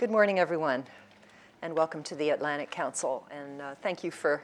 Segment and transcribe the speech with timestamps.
[0.00, 0.84] Good morning, everyone,
[1.60, 3.22] and welcome to the Atlantic Council.
[3.30, 4.42] And uh, thank you for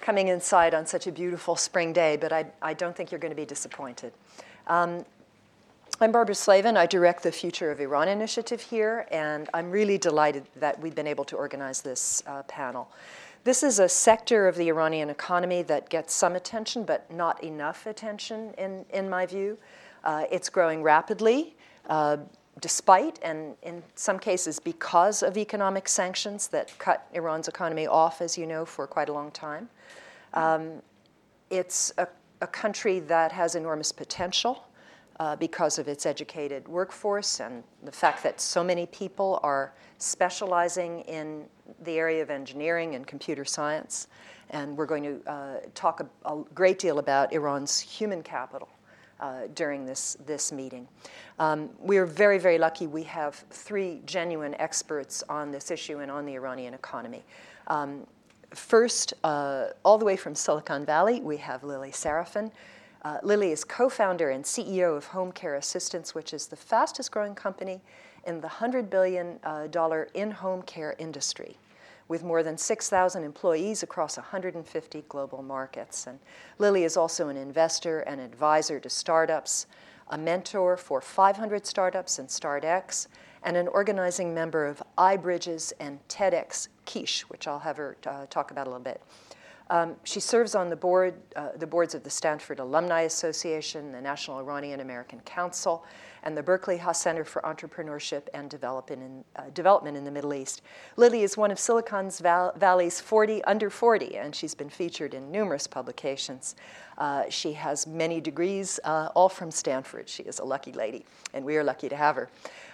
[0.00, 3.32] coming inside on such a beautiful spring day, but I, I don't think you're going
[3.32, 4.12] to be disappointed.
[4.68, 5.04] Um,
[6.00, 6.76] I'm Barbara Slavin.
[6.76, 11.08] I direct the Future of Iran initiative here, and I'm really delighted that we've been
[11.08, 12.92] able to organize this uh, panel.
[13.42, 17.84] This is a sector of the Iranian economy that gets some attention, but not enough
[17.84, 19.58] attention, in, in my view.
[20.04, 21.56] Uh, it's growing rapidly,
[21.88, 22.18] uh,
[22.60, 28.36] despite and in some cases because of economic sanctions that cut Iran's economy off, as
[28.38, 29.68] you know, for quite a long time.
[30.34, 30.82] Um,
[31.50, 32.06] it's a,
[32.40, 34.64] a country that has enormous potential
[35.20, 41.00] uh, because of its educated workforce and the fact that so many people are specializing
[41.00, 41.44] in
[41.82, 44.08] the area of engineering and computer science.
[44.50, 48.68] And we're going to uh, talk a, a, great deal about Iran's human capital
[49.20, 50.86] uh, during this, this meeting.
[51.38, 56.10] Um, we are very, very lucky we have three genuine experts on this issue and
[56.10, 57.24] on the Iranian economy.
[57.66, 58.06] Um,
[58.54, 62.50] first, uh, all the way from Silicon Valley, we have Lily Sarafan.
[63.02, 67.12] Uh, Lily is co founder and CEO of Home Care Assistance, which is the fastest
[67.12, 67.80] growing company
[68.26, 69.68] in the $100 billion uh,
[70.14, 71.56] in home care industry,
[72.08, 76.06] with more than 6,000 employees across 150 global markets.
[76.06, 76.18] And
[76.58, 79.66] Lily is also an investor and advisor to startups,
[80.08, 83.08] a mentor for 500 startups and StartX,
[83.42, 88.50] and an organizing member of iBridges and TEDx Kish, which I'll have her uh, talk
[88.50, 89.02] about a little bit.
[89.70, 94.00] Um, she serves on the board, uh, the boards of the Stanford Alumni Association, the
[94.00, 95.84] National Iranian American Council,
[96.22, 100.34] and the Berkeley Haas Center for Entrepreneurship and Development in, uh, Development in the Middle
[100.34, 100.62] East.
[100.96, 105.30] Lily is one of Silicon Val- Valley's 40 under 40, and she's been featured in
[105.30, 106.56] numerous publications.
[106.96, 110.08] Uh, she has many degrees, uh, all from Stanford.
[110.08, 112.28] She is a lucky lady, and we are lucky to have her.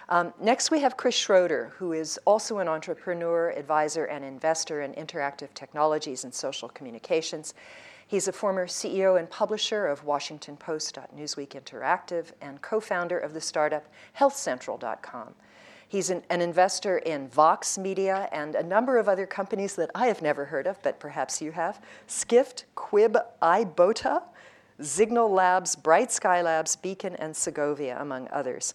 [0.09, 4.93] Um, next, we have Chris Schroeder, who is also an entrepreneur, advisor, and investor in
[4.93, 7.55] interactive technologies and social communications.
[8.07, 13.33] He's a former CEO and publisher of Washington Post, Newsweek Interactive, and co founder of
[13.33, 13.87] the startup
[14.19, 15.33] HealthCentral.com.
[15.87, 20.07] He's an, an, investor in Vox Media and a number of other companies that I
[20.07, 24.23] have never heard of, but perhaps you have Skift, Quib, Ibotta,
[24.79, 28.73] Signal Labs, Bright Sky Labs, Beacon, and Segovia, among others.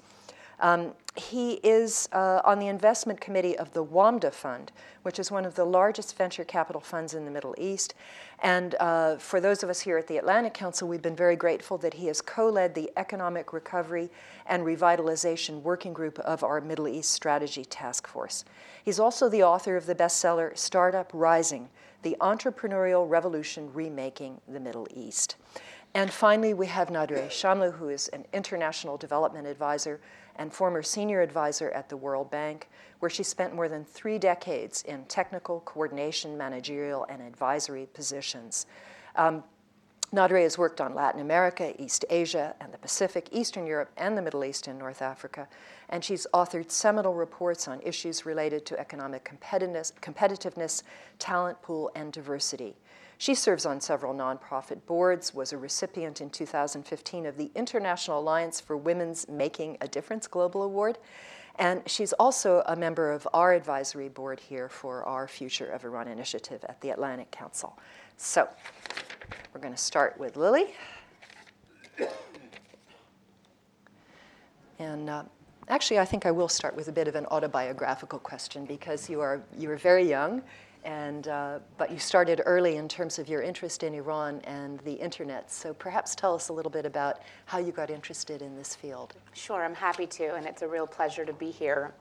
[0.60, 4.70] Um, he is uh, on the investment committee of the WAMDA Fund,
[5.02, 7.94] which is one of the largest venture capital funds in the Middle East.
[8.42, 11.78] And uh, for those of us here at the Atlantic Council, we've been very grateful
[11.78, 14.08] that he has co led the Economic Recovery
[14.46, 18.44] and Revitalization Working Group of our Middle East Strategy Task Force.
[18.84, 21.68] He's also the author of the bestseller Startup Rising
[22.02, 25.36] The Entrepreneurial Revolution Remaking the Middle East.
[25.92, 30.00] And finally, we have Nadereh Chamlou, who is an international development advisor
[30.40, 34.82] and former senior advisor at the World Bank, where she spent more than three decades
[34.84, 38.64] in technical, coordination, managerial, and advisory positions.
[39.16, 39.44] Um,
[40.14, 44.22] Nadereh has worked on Latin America, East Asia, and the Pacific, Eastern Europe, and the
[44.22, 45.46] Middle East and North Africa.
[45.90, 50.82] And she's authored seminal reports on issues related to economic competitiveness, competitiveness
[51.18, 52.76] talent pool, and diversity.
[53.20, 58.62] She serves on several nonprofit boards, was a recipient in 2015 of the International Alliance
[58.62, 60.96] for Women's Making a Difference Global Award.
[61.58, 66.08] And she's also a member of our advisory board here for our Future of Iran
[66.08, 67.78] initiative at the Atlantic Council.
[68.16, 68.48] So
[69.52, 70.68] we're going to start with Lily.
[74.78, 75.24] And uh,
[75.68, 79.20] actually, I think I will start with a bit of an autobiographical question because you
[79.20, 80.40] are, you are very young
[80.84, 84.94] and, uh, but you started early in terms of your interest in Iran and the
[84.94, 85.50] internet.
[85.50, 89.14] So perhaps tell us a little bit about how you got interested in this field.
[89.32, 91.92] Sure, I'm happy to, and it's a real pleasure to be here.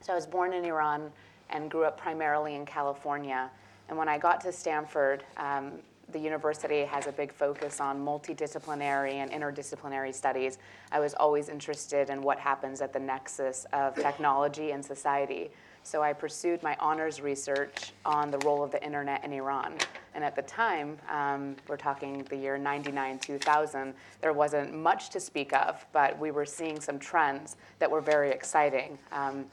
[0.00, 1.10] So I was born in Iran
[1.50, 3.50] and grew up primarily in California.
[3.88, 5.72] And when I got to Stanford, um,
[6.12, 10.58] the university has a big focus on multidisciplinary and interdisciplinary studies.
[10.90, 15.50] I was always interested in what happens at the nexus of technology and society.
[15.84, 19.74] So I pursued my honors research on the role of the internet in Iran.
[20.14, 25.20] And at the time, um, we're talking the year 99, 2000, there wasn't much to
[25.20, 28.98] speak of, but we were seeing some trends that were very exciting.
[29.10, 29.46] Um,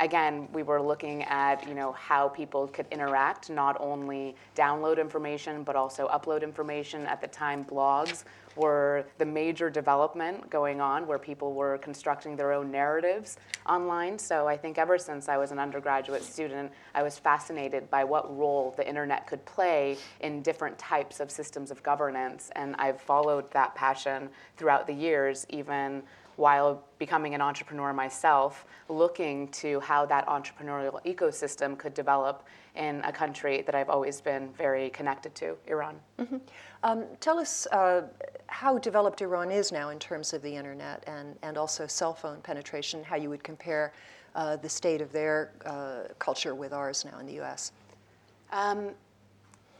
[0.00, 5.62] again, we were looking at you know how people could interact, not only download information
[5.62, 7.06] but also upload information.
[7.06, 8.24] At the time, blogs
[8.56, 13.38] were the major development going on where people were constructing their own narratives
[13.68, 14.18] online.
[14.18, 18.36] So I think ever since I was an undergraduate student, I was fascinated by what
[18.36, 22.50] role the internet could play in different types of systems of governance.
[22.56, 26.02] And I've followed that passion throughout the years, even
[26.40, 32.44] while becoming an entrepreneur myself, looking to how that entrepreneurial ecosystem could develop
[32.76, 36.00] in a country that I've always been very connected to, Iran.
[36.82, 38.08] Um, tell us uh,
[38.46, 42.40] how developed Iran is now in terms of the internet and, and also cell phone
[42.40, 43.92] penetration, how you would compare
[44.34, 47.72] uh, the state of their uh, culture with ours now in the US.
[48.50, 48.92] Um,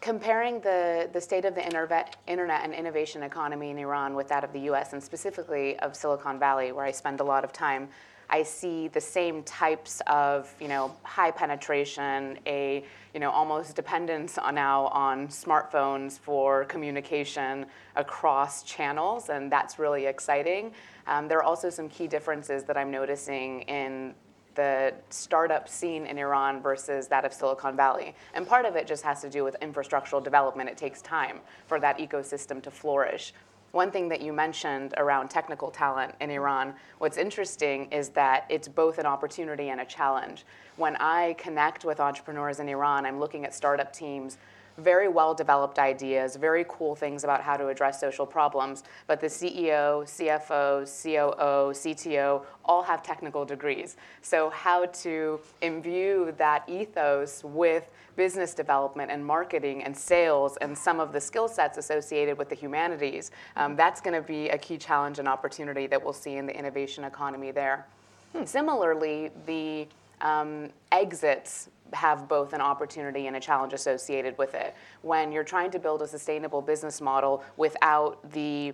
[0.01, 4.53] comparing the, the state of the internet and innovation economy in Iran with that of
[4.53, 7.89] the US, and specifically of Silicon Valley, where I spend a lot of time,
[8.31, 14.39] I see the same types of you know, high penetration, a you know, almost dependence
[14.39, 17.67] on now on smartphones for communication
[17.97, 20.73] across channels, and that's really exciting.
[21.09, 24.15] Um, there are also some key differences that I'm noticing in
[24.61, 28.15] the startup scene in Iran versus that of Silicon Valley.
[28.35, 30.69] And part of it just has to do with infrastructural development.
[30.69, 33.33] It takes time for that ecosystem to flourish.
[33.73, 38.69] One thing that you mentioned around technical talent in Iran, what's interesting is that it's
[38.69, 40.45] both an opportunity and a challenge.
[40.77, 44.37] When I connect with entrepreneurs in Iran, I'm looking at startup teams
[44.79, 48.85] very well developed ideas, very cool things about how to address social problems.
[49.07, 53.97] But the CEO, CFO, COO, CTO all have technical degrees.
[54.23, 61.01] So, how to imbue that ethos with business development and marketing and sales and some
[61.01, 64.77] of the skill sets associated with the humanities, um, that's going to be a key
[64.77, 67.87] challenge and opportunity that we'll see in the innovation economy there.
[68.35, 68.45] Hmm.
[68.45, 69.89] Similarly, the
[70.21, 74.75] um, exits have both an opportunity and a challenge associated with it.
[75.03, 78.73] When you're trying to build a sustainable business model without the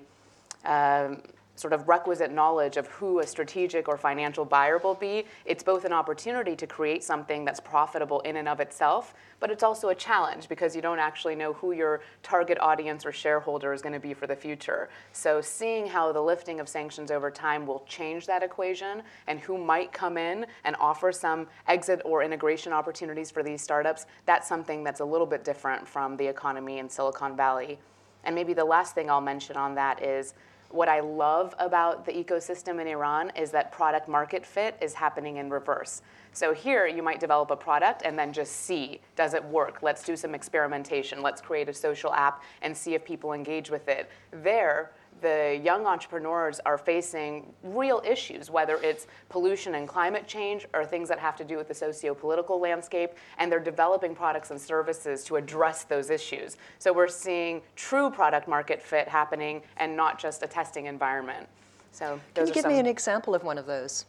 [0.65, 1.23] um,
[1.57, 5.85] sort of requisite knowledge of who a strategic or financial buyer will be, it's both
[5.85, 9.95] an opportunity to create something that's profitable in and of itself, but it's also a
[9.95, 14.01] challenge because you don't actually know who your target audience or shareholder is going to
[14.01, 14.89] be for the future.
[15.13, 19.59] So, seeing how the lifting of sanctions over time will change that equation and who
[19.59, 24.85] might come in and offer some exit or integration opportunities for these startups, that's something
[24.85, 27.79] that's a little bit different from the economy in Silicon Valley.
[28.25, 30.35] And maybe the last thing I'll mention on that is
[30.77, 35.39] what I love about the ecosystem in Iran is that product market fit is happening
[35.39, 36.03] in reverse.
[36.33, 39.79] So here you might develop a product and then just see does it work?
[39.81, 41.23] Let's do some experimentation.
[41.23, 44.11] Let's create a social app and see if people engage with it.
[44.31, 50.85] There, the young entrepreneurs are facing real issues, whether it's pollution and climate change or
[50.85, 54.61] things that have to do with the socio political landscape, and they're developing products and
[54.61, 56.57] services to address those issues.
[56.79, 61.49] So we're seeing true product market fit happening and not just a testing environment.
[61.93, 64.05] So, can you give me an example of one of those,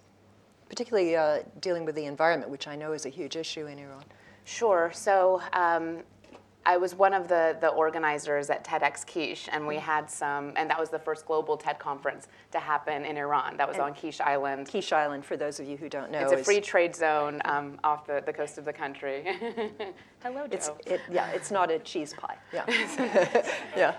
[0.68, 4.04] particularly uh, dealing with the environment, which I know is a huge issue in Iran?
[4.44, 4.92] Sure.
[4.94, 6.00] So, um,
[6.68, 10.70] I was one of the, the organizers at TEDx Kish, and we had some, and
[10.70, 13.56] that was the first global TED conference to happen in Iran.
[13.56, 14.68] That was and on Kish Island.
[14.68, 17.80] Kish Island, for those of you who don't know, it's a free trade zone um,
[17.86, 19.24] off the, the coast of the country.
[20.22, 20.50] Hello, Joe.
[20.52, 22.36] It's, it, yeah, it's not a cheese pie.
[22.54, 22.66] Yeah.
[23.78, 23.96] yeah.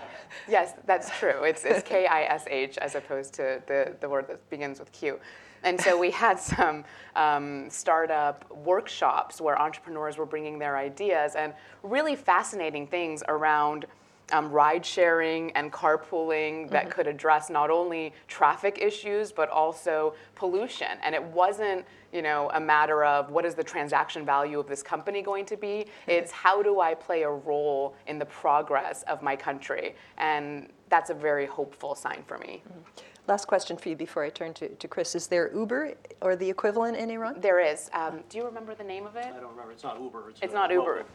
[0.47, 1.43] Yes, that's true.
[1.43, 4.91] It's, it's K I S H as opposed to the, the word that begins with
[4.91, 5.19] Q.
[5.63, 6.83] And so we had some
[7.15, 11.53] um, startup workshops where entrepreneurs were bringing their ideas and
[11.83, 13.85] really fascinating things around
[14.31, 16.91] um, ride sharing and carpooling that mm-hmm.
[16.91, 20.97] could address not only traffic issues but also pollution.
[21.03, 24.83] And it wasn't, you know, a matter of what is the transaction value of this
[24.83, 25.87] company going to be.
[26.07, 31.09] It's how do I play a role in the progress of my country, and that's
[31.09, 32.61] a very hopeful sign for me.
[32.67, 33.08] Mm-hmm.
[33.29, 35.13] Last question for you before I turn to, to Chris.
[35.13, 37.39] Is there Uber or the equivalent in Iran?
[37.39, 37.87] There is.
[37.93, 39.27] Um, do you remember the name of it?
[39.27, 39.71] I don't remember.
[39.71, 40.31] It's not Uber.
[40.31, 41.05] It's, it's not Uber.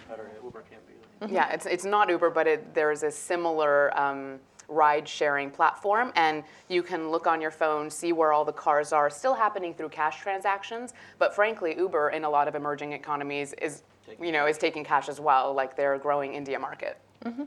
[0.45, 0.93] Uber can't be.
[1.27, 1.35] Mm-hmm.
[1.35, 6.13] Yeah, it's, it's not Uber, but it, there's a similar um, ride sharing platform.
[6.15, 9.75] And you can look on your phone, see where all the cars are, still happening
[9.75, 10.95] through cash transactions.
[11.19, 13.83] But frankly, Uber in a lot of emerging economies is,
[14.23, 16.97] you know, is taking cash as well, like their growing India market.
[17.25, 17.43] Mm-hmm.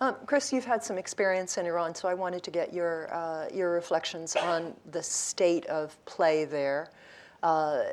[0.00, 3.46] Um, Chris, you've had some experience in Iran, so I wanted to get your, uh,
[3.52, 6.90] your reflections on the state of play there
[7.42, 7.84] uh,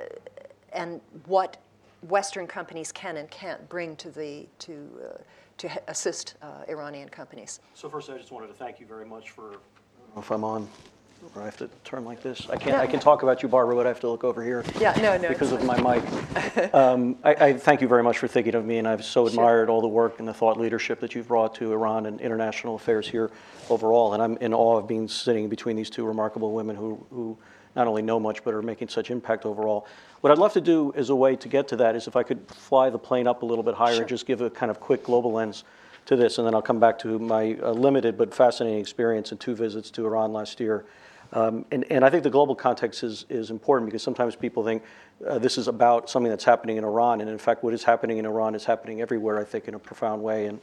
[0.74, 1.58] and what
[2.04, 5.18] Western companies can and can't bring to, the, to, uh,
[5.58, 7.60] to assist uh, Iranian companies.
[7.74, 9.58] So, first, I just wanted to thank you very much for.
[10.18, 10.70] if I'm on or
[11.36, 12.48] I have to turn like this.
[12.50, 12.78] I can't.
[12.78, 14.64] I can talk about you, Barbara, but I have to look over here.
[14.80, 15.30] Yeah, no, no.
[15.30, 16.74] Because of my mic.
[16.74, 19.70] um, I, I, thank you very much for thinking of me, and I've so admired
[19.70, 23.08] all the work and the thought leadership that you've brought to Iran and international affairs
[23.08, 23.30] here
[23.70, 24.14] overall.
[24.14, 27.38] And I'm in awe of being sitting between these two remarkable women who who
[27.76, 29.88] not only know much but are making such impact overall.
[30.22, 32.24] What I'd love to do as a way to get to that is if I
[32.24, 34.02] could fly the plane up a little bit higher sure.
[34.02, 35.64] and just give a kind of quick global lens
[36.08, 39.38] to this, and then I'll come back to my uh, limited but fascinating experience in
[39.38, 40.86] two visits to Iran last year.
[41.34, 44.84] Um, and, and I think the global context is, is important because sometimes people think
[45.28, 47.22] uh, this is about something that's happening in Iran.
[47.22, 49.80] And in fact, what is happening in Iran is happening everywhere, I think, in a
[49.80, 50.46] profound way.
[50.46, 50.60] And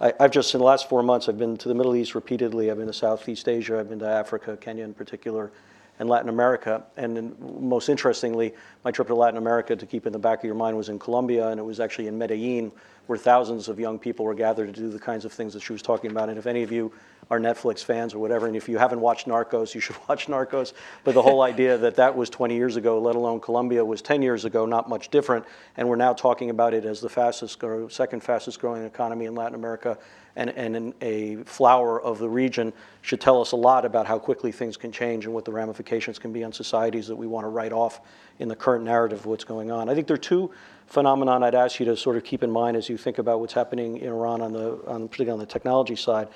[0.00, 2.70] I, have just, in the last four months, I've been to the Middle East repeatedly.
[2.70, 3.78] I've been to Southeast Asia.
[3.78, 5.50] I've been to Africa, Kenya in particular,
[5.98, 6.84] and Latin America.
[6.96, 8.54] And most interestingly,
[8.84, 10.98] my trip to Latin America, to keep in the back of your mind, was in
[10.98, 12.72] Colombia, and it was actually in Medellin,
[13.06, 15.72] where thousands of young people were gathered to do the kinds of things that she
[15.72, 16.28] was talking about.
[16.28, 16.92] And if any of you
[17.30, 20.72] are Netflix fans or whatever, and if you haven't watched Narcos, you should watch Narcos.
[21.04, 24.22] But the whole idea that that was 20 years ago, let alone Colombia was 10
[24.22, 25.44] years ago, not much different,
[25.76, 29.34] and we're now talking about it as the fastest, grow, second fastest growing economy in
[29.34, 29.98] Latin America,
[30.36, 32.72] and, and a flower of the region
[33.02, 36.18] should tell us a lot about how quickly things can change and what the ramifications
[36.18, 38.00] can be on societies that we want to write off
[38.38, 39.88] in the current narrative of what's going on.
[39.88, 40.50] I think there are two
[40.86, 43.52] phenomenon I'd ask you to sort of keep in mind as you think about what's
[43.52, 46.28] happening in Iran on the, on, particularly on the technology side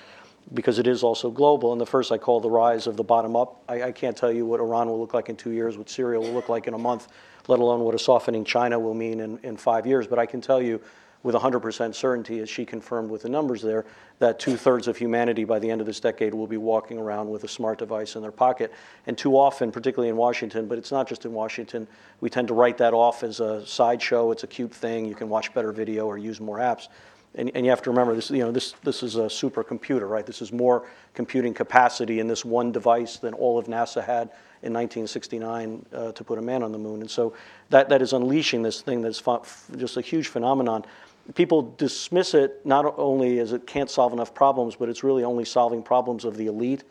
[0.55, 1.73] because it is also global.
[1.73, 3.63] And the first I call the rise of the bottom up.
[3.69, 6.19] I, I, can't tell you what Iran will look like in two years, what Syria
[6.19, 7.09] will look like in a month,
[7.49, 10.07] let alone what a softening China will mean in, in five years.
[10.07, 10.81] But I can tell you
[11.23, 13.85] with 100% certainty, as she confirmed with the numbers there,
[14.21, 17.29] that two thirds of humanity by the end of this decade will be walking around
[17.29, 18.73] with a smart device in their pocket.
[19.07, 21.89] And too often, particularly in Washington, but it's not just in Washington,
[22.21, 24.31] we tend to write that off as a sideshow.
[24.31, 25.07] It's a cute thing.
[25.07, 26.89] You can watch better video or use more apps.
[27.35, 30.25] And, and you have to remember this, you know, this, this is a supercomputer, right?
[30.25, 34.31] This is more computing capacity in this one device than all of NASA had
[34.63, 37.01] in 1969 uh, to put a man on the moon.
[37.01, 37.35] And so
[37.71, 39.23] that, that is unleashing this thing that's
[39.77, 40.85] just a huge phenomenon.
[41.35, 45.45] People dismiss it not only as it can't solve enough problems, but it's really only
[45.45, 46.85] solving problems of the elite.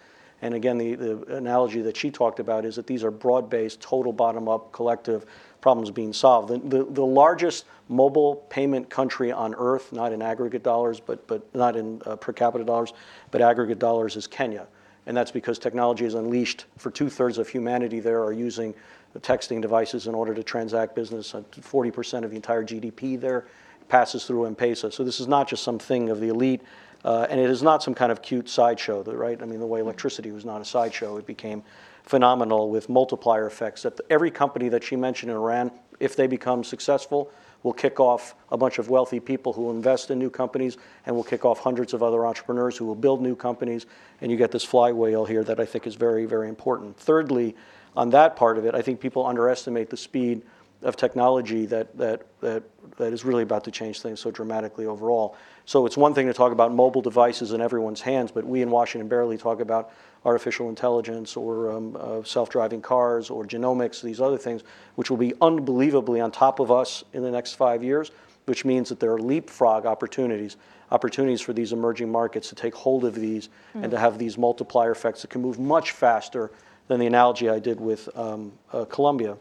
[0.43, 3.81] And again, the, the analogy that she talked about is that these are broad based,
[3.81, 5.25] total bottom up, collective
[5.61, 6.49] problems being solved.
[6.49, 11.43] The, the, the, largest mobile payment country on earth, not in aggregate dollars, but, but
[11.55, 12.93] not in uh, per capita dollars,
[13.31, 14.67] but aggregate dollars, is Kenya.
[15.07, 18.75] And that's because technology is unleashed for two thirds of humanity there are using
[19.19, 21.31] texting devices in order to transact business.
[21.33, 23.47] 40% of the entire GDP there
[23.89, 24.91] passes through M Pesa.
[24.91, 26.61] So this is not just something of the elite.
[27.05, 29.41] Uh, and it is not some kind of cute sideshow, right?
[29.41, 31.63] I mean, the way electricity was not a sideshow, it became
[32.03, 33.83] phenomenal with multiplier effects.
[33.83, 37.31] That every company that she mentioned in Iran, if they become successful,
[37.63, 41.23] will kick off a bunch of wealthy people who invest in new companies and will
[41.23, 43.85] kick off hundreds of other entrepreneurs who will build new companies.
[44.21, 46.97] And you get this flywheel here that I think is very, very important.
[46.97, 47.55] Thirdly,
[47.95, 50.43] on that part of it, I think people underestimate the speed
[50.83, 52.63] of technology that, that, that,
[52.97, 55.35] that is really about to change things so dramatically overall.
[55.65, 58.69] So it's one thing to talk about mobile devices in everyone's hands, but we in
[58.69, 59.91] Washington barely talk about
[60.23, 64.63] artificial intelligence or um, uh, self-driving cars or genomics, these other things,
[64.95, 68.11] which will be unbelievably on top of us in the next five years,
[68.45, 70.57] which means that there are leapfrog opportunities,
[70.91, 73.83] opportunities for these emerging markets to take hold of these mm.
[73.83, 76.51] and to have these multiplier effects that can move much faster
[76.87, 79.37] than the analogy I did with um, uh, Colombia.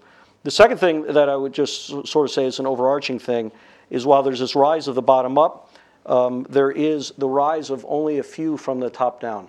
[0.46, 3.50] The second thing that I would just sort of say is an overarching thing
[3.90, 5.74] is while there's this rise of the bottom up,
[6.06, 9.48] um, there is the rise of only a few from the top down.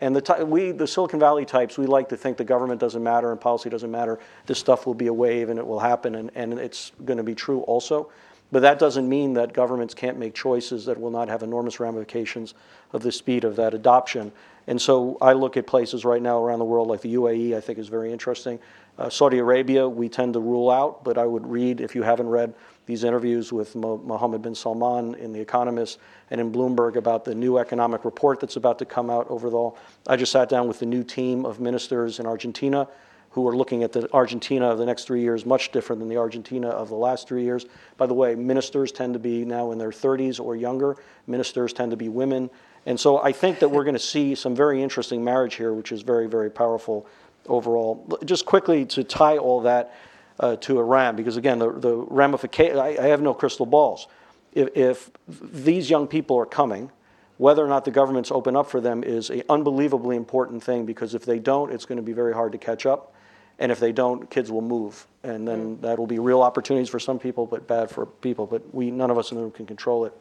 [0.00, 3.30] And the, we, the Silicon Valley types, we like to think the government doesn't matter
[3.30, 4.18] and policy doesn't matter.
[4.46, 7.22] This stuff will be a wave and it will happen, and, and it's going to
[7.22, 8.10] be true also.
[8.52, 12.52] But that doesn't mean that governments can't make choices that will not have enormous ramifications
[12.92, 14.30] of the speed of that adoption.
[14.66, 17.60] And so I look at places right now around the world like the UAE, I
[17.60, 18.60] think is very interesting.
[18.98, 22.28] Uh, Saudi Arabia, we tend to rule out, but I would read, if you haven't
[22.28, 22.54] read
[22.84, 25.98] these interviews with Mo- Mohammed bin Salman in The Economist
[26.30, 29.70] and in Bloomberg about the new economic report that's about to come out over the.
[30.06, 32.86] I just sat down with the new team of ministers in Argentina
[33.32, 36.18] who are looking at the Argentina of the next three years much different than the
[36.18, 37.64] Argentina of the last three years.
[37.96, 40.96] By the way, ministers tend to be now in their 30s or younger.
[41.26, 42.50] Ministers tend to be women.
[42.84, 45.92] And so I think that we're going to see some very interesting marriage here, which
[45.92, 47.06] is very, very powerful
[47.46, 48.18] overall.
[48.24, 49.94] Just quickly to tie all that
[50.40, 54.08] uh, to Iran, because again, the, the ramification, I, I, have no crystal balls.
[54.52, 56.90] If, if these young people are coming,
[57.36, 61.14] whether or not the governments open up for them is an unbelievably important thing because
[61.14, 63.14] if they don't, it's going to be very hard to catch up.
[63.58, 65.06] And if they don't, kids will move.
[65.22, 65.80] And then mm.
[65.82, 68.46] that will be real opportunities for some people, but bad for people.
[68.46, 70.12] But we, none of us in the room can control it.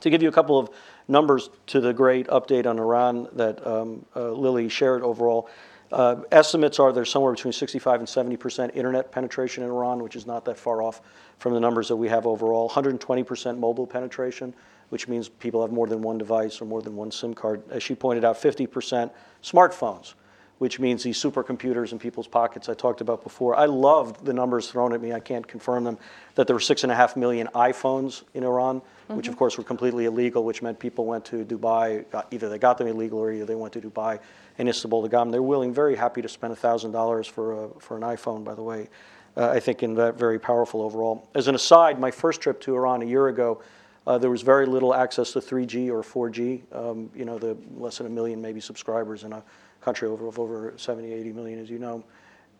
[0.00, 0.70] To give you a couple of
[1.08, 5.48] numbers to the great update on Iran that um, uh, Lily shared overall,
[5.92, 10.16] uh, estimates are there's somewhere between 65 and 70 percent internet penetration in Iran, which
[10.16, 11.00] is not that far off
[11.38, 12.66] from the numbers that we have overall.
[12.66, 14.54] 120 percent mobile penetration,
[14.88, 17.62] which means people have more than one device or more than one SIM card.
[17.70, 20.14] As she pointed out, 50 percent smartphones,
[20.58, 23.56] which means these supercomputers in people's pockets I talked about before.
[23.56, 25.12] I loved the numbers thrown at me.
[25.12, 25.98] I can't confirm them.
[26.36, 29.16] That there were six and a half million iPhones in Iran, mm-hmm.
[29.16, 32.08] which of course were completely illegal, which meant people went to Dubai.
[32.10, 34.20] Got, either they got them illegal or either they went to Dubai
[34.58, 35.30] and Istanbul to them.
[35.30, 38.44] They're willing, very happy to spend thousand dollars for a, for an iPhone.
[38.44, 38.88] By the way,
[39.36, 41.28] uh, I think in that very powerful overall.
[41.34, 43.60] As an aside, my first trip to Iran a year ago.
[44.06, 46.60] Uh, there was very little access to 3G or 4G.
[46.76, 49.42] Um, you know, the less than a million maybe subscribers in a
[49.84, 52.02] country over, of over 70, 80 million, as you know.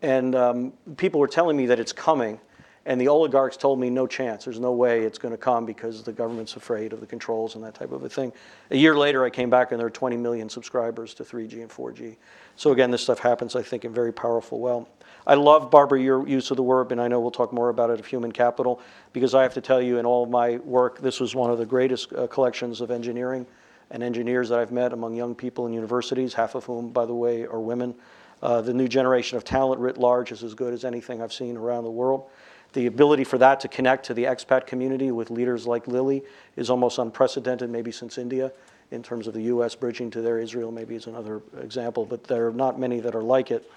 [0.01, 2.39] And um, people were telling me that it's coming,
[2.85, 4.45] and the oligarchs told me no chance.
[4.45, 7.63] There's no way it's going to come because the government's afraid of the controls and
[7.63, 8.31] that type of a thing.
[8.69, 11.69] A year later, I came back and there were 20 million subscribers to 3G and
[11.69, 12.17] 4G.
[12.55, 14.87] So again, this stuff happens, I think, in very powerful well.
[15.25, 17.89] I love, Barbara, your use of the word, and I know we'll talk more about
[17.89, 18.79] it of human capital,
[19.11, 21.57] because I have to tell you, in all of my work, this was one of
[21.57, 23.47] the greatest uh, collections of engineering
[23.91, 27.13] and engineers that I've met among young people in universities, half of whom, by the
[27.13, 27.95] way, are women.
[28.41, 31.57] Uh, the new generation of talent writ large is as good as anything I've seen
[31.57, 32.29] around the world.
[32.73, 36.23] The ability for that to connect to the expat community with leaders like Lily
[36.57, 38.51] is almost unprecedented, maybe since India,
[38.91, 40.39] in terms of the US bridging to there.
[40.39, 43.71] Israel, maybe, is another example, but there are not many that are like it.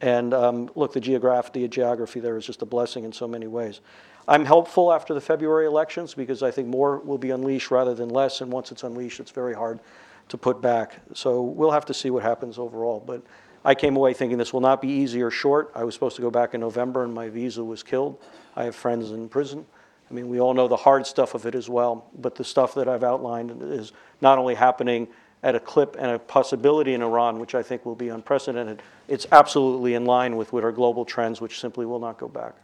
[0.00, 3.46] And um, look, the, geograph- the geography there is just a blessing in so many
[3.46, 3.80] ways.
[4.30, 8.08] I'm helpful after the February elections because I think more will be unleashed rather than
[8.08, 8.40] less.
[8.40, 9.80] And once it's unleashed, it's very hard
[10.28, 11.00] to put back.
[11.14, 13.02] So we'll have to see what happens overall.
[13.04, 13.24] But
[13.64, 15.72] I came away thinking this will not be easy or short.
[15.74, 18.22] I was supposed to go back in November and my visa was killed.
[18.54, 19.66] I have friends in prison.
[20.08, 22.06] I mean, we all know the hard stuff of it as well.
[22.16, 25.08] But the stuff that I've outlined is not only happening
[25.42, 29.26] at a clip and a possibility in Iran, which I think will be unprecedented, it's
[29.32, 32.54] absolutely in line with what are global trends, which simply will not go back.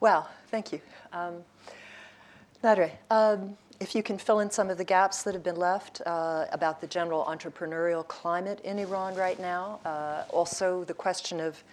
[0.00, 0.80] Well, thank you.
[1.14, 1.36] Um,
[2.62, 6.02] Nadereh, um, if you can fill in some of the gaps that have been left
[6.04, 11.64] uh, about the general entrepreneurial climate in Iran right now, uh, also the question of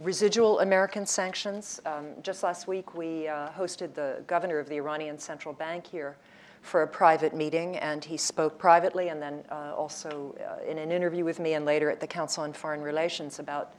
[0.00, 1.80] residual American sanctions.
[1.86, 6.16] Um, just last week, we uh, hosted the governor of the Iranian Central Bank here
[6.62, 10.90] for a private meeting, and he spoke privately and then uh, also uh, in an
[10.90, 13.74] interview with me and later at the Council on Foreign Relations about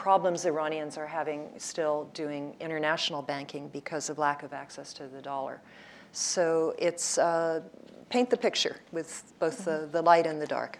[0.00, 5.20] problems Iranians are having still doing international banking because of lack of access to the
[5.20, 5.60] dollar.
[6.12, 7.60] So it's uh,
[8.08, 10.78] paint the picture with both the, the light and the dark.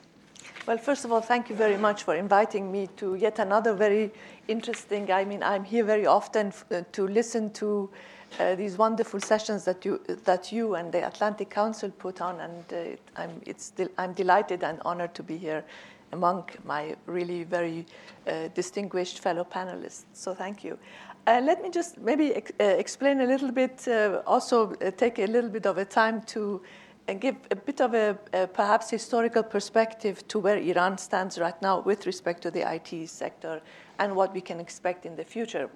[0.67, 4.11] Well, first of all, thank you very much for inviting me to yet another very
[4.49, 5.13] interesting.
[5.13, 7.91] I mean, I'm here very often uh, to listen to
[8.39, 12.65] uh, these wonderful sessions that you that you and the Atlantic Council put on, and
[12.73, 15.65] uh, I'm it's I'm delighted and honored to be here
[16.13, 17.87] among my really very
[18.27, 20.05] uh, distinguished fellow panelists.
[20.13, 20.79] So thank you.
[21.27, 25.19] Uh, let me just maybe ex- uh, explain a little bit, uh, also uh, take
[25.19, 26.63] a little bit of a time to
[27.09, 31.61] uh, give a bit of a, a, perhaps historical perspective to where Iran stands right
[31.61, 33.61] now with respect to the IT sector
[33.99, 35.69] and what we can expect in the future.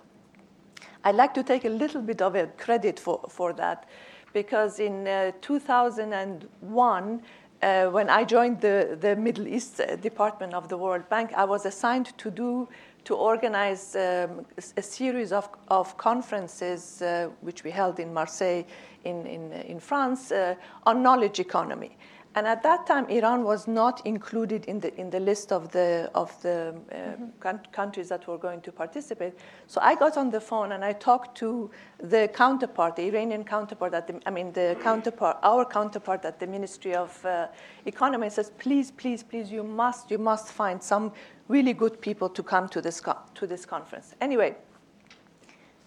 [1.04, 3.86] I'd like to take a little bit of a credit for, for that
[4.32, 7.22] because in 2001,
[7.64, 11.44] uh, when I joined the, the Middle East uh, Department of the World Bank, I
[11.44, 12.68] was assigned to do
[13.04, 14.46] to organize um,
[14.76, 18.64] a series of, of conferences, uh, which we held in Marseille,
[19.04, 20.54] in, in, in France, uh,
[20.86, 21.96] on knowledge economy.
[22.36, 26.10] And at that time, Iran was not included in the, in the list of the,
[26.16, 27.70] of the uh, mm-hmm.
[27.70, 29.34] countries that were going to participate.
[29.68, 33.94] So I got on the phone and I talked to the counterpart, the Iranian counterpart,
[33.94, 37.46] at the, I mean, the counterpart, our counterpart at the Ministry of uh,
[37.86, 41.12] Economy says, please, please, please, you must, you must find some
[41.46, 44.16] really good people to come to this, co- to this conference.
[44.20, 44.56] Anyway,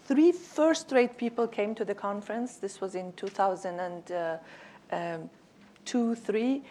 [0.04, 2.56] three first-rate people came to the conference.
[2.56, 4.38] This was in 2000 and, uh,
[4.92, 5.28] um,
[5.90, 6.62] two, three.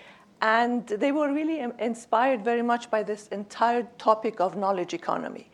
[0.41, 5.49] And they were really inspired very much by this entire topic of knowledge economy.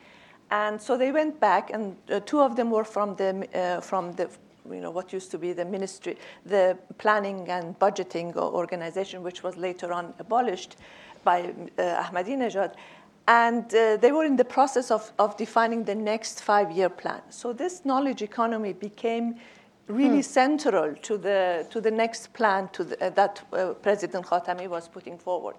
[0.52, 4.14] And so they went back, and uh, two of them were from the, uh, from
[4.14, 4.30] the
[4.72, 9.58] you know, what used to be the ministry, the planning and budgeting organization, which was
[9.58, 10.78] later on abolished
[11.24, 12.74] by uh, Ahmadinejad.
[13.28, 17.22] And uh, they were in the process of, of defining the next five year plan.
[17.30, 19.36] So this knowledge economy became
[19.88, 20.24] really mm.
[20.24, 24.88] central to the, to the next plan to the, uh, that uh, President Khatami was
[24.88, 25.56] putting forward.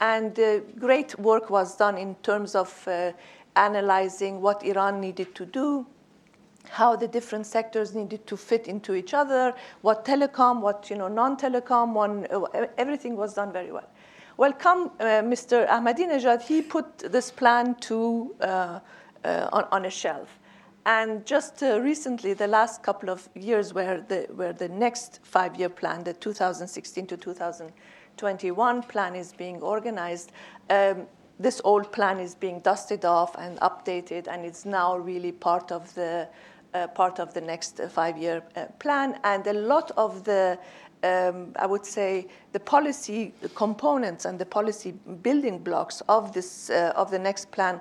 [0.00, 3.12] And uh, great work was done in terms of uh,
[3.56, 5.86] analyzing what Iran needed to do,
[6.68, 11.08] how the different sectors needed to fit into each other, what telecom, what you know,
[11.08, 13.88] non-telecom, one, uh, everything was done very well.
[14.36, 15.66] Well, come uh, Mr.
[15.66, 20.38] Ahmadinejad, he put this plan to, on, on a shelf.
[20.86, 25.56] And just uh, recently, the last couple of years, where the, where the next five
[25.56, 30.30] year plan, the 2016 to 2021 plan, is being organized,
[30.70, 31.08] um,
[31.40, 35.92] this old plan is being dusted off and updated, and it's now really part of
[35.94, 36.28] the
[36.72, 39.18] uh, part of the next five-year uh, plan.
[39.24, 40.56] And a lot of the
[41.02, 46.92] um, I would say the policy components and the policy building blocks of this uh,
[46.94, 47.80] of the next plan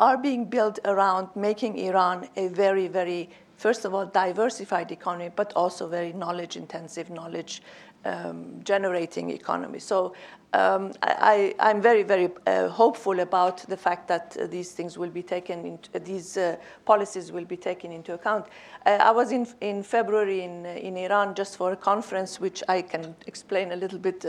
[0.00, 5.52] are being built around making Iran a very, very, first of all, diversified economy, but
[5.54, 7.62] also very knowledge intensive, knowledge
[8.04, 9.78] um, generating economy.
[9.78, 10.14] So
[10.52, 15.10] um, I, am very, very uh, hopeful about the fact that uh, these things will
[15.10, 18.46] be taken, into, uh, these uh, policies will be taken into account.
[18.86, 22.62] Uh, I was in, in February in, uh, in Iran just for a conference, which
[22.68, 24.24] I can explain a little bit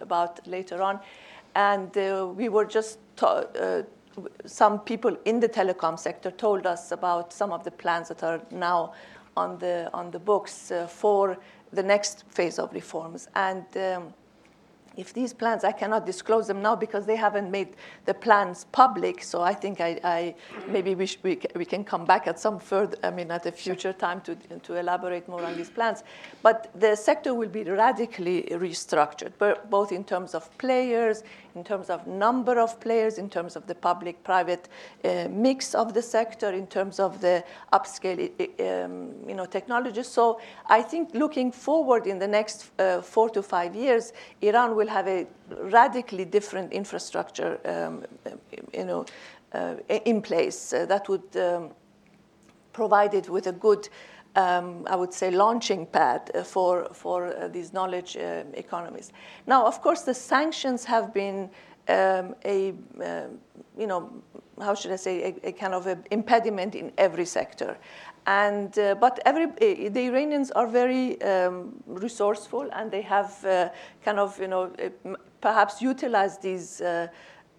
[0.00, 1.00] about later on.
[1.56, 1.94] And
[2.36, 3.46] we were just ta-
[4.46, 8.40] some people in the telecom sector told us about some of the plans that are
[8.50, 8.92] now
[9.36, 11.36] on the, on the books for
[11.72, 13.28] the next phase of reforms.
[13.34, 14.14] And um,
[14.96, 17.74] if these plans, I cannot disclose them now because they haven't made
[18.04, 19.22] the plans public.
[19.22, 20.34] So I think I, I
[20.68, 23.52] maybe we, sh- we, we can come back at some further, I mean, at a
[23.52, 26.04] future time to, to elaborate more on these plans.
[26.42, 29.32] But the sector will be radically restructured,
[29.68, 31.24] both in terms of players,
[31.54, 34.68] in terms of number of players, in terms of the public-private
[35.04, 40.08] uh, mix of the sector, in terms of the upscale um, you know, technologies.
[40.08, 44.88] So I think looking forward in the next uh, four to five years, Iran will
[44.88, 45.26] have a
[45.70, 48.04] radically different infrastructure um,
[48.72, 49.04] you know,
[49.52, 51.70] uh, in place uh, that would um,
[52.72, 53.88] provide it with a good
[54.36, 59.12] um, I would say, launching pad uh, for, for uh, these knowledge uh, economies.
[59.46, 61.50] Now, of course, the sanctions have been
[61.88, 63.26] um, a, uh,
[63.78, 64.10] you know,
[64.60, 67.76] how should I say, a, a kind of impediment in every sector.
[68.26, 73.40] And, uh, but every, uh, the Iranians are very um, resourceful and they have
[74.04, 74.72] kind of, you know,
[75.40, 76.80] perhaps utilized these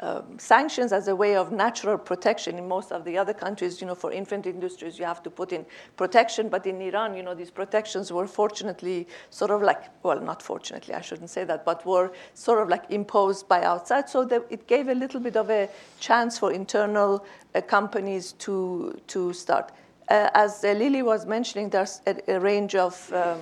[0.01, 3.79] um, sanctions as a way of natural protection in most of the other countries.
[3.79, 6.49] You know for infant industries you have to put in protection.
[6.49, 10.93] But in iran you know these protections were fortunately sort of like well not fortunately
[10.93, 14.09] i shouldn't say that but were sort of like imposed by outside.
[14.09, 19.33] So it gave a little bit of a chance for internal uh, companies to to
[19.33, 19.71] start.
[20.09, 23.39] Uh, as uh, lily was mentioning there's a, a range of um,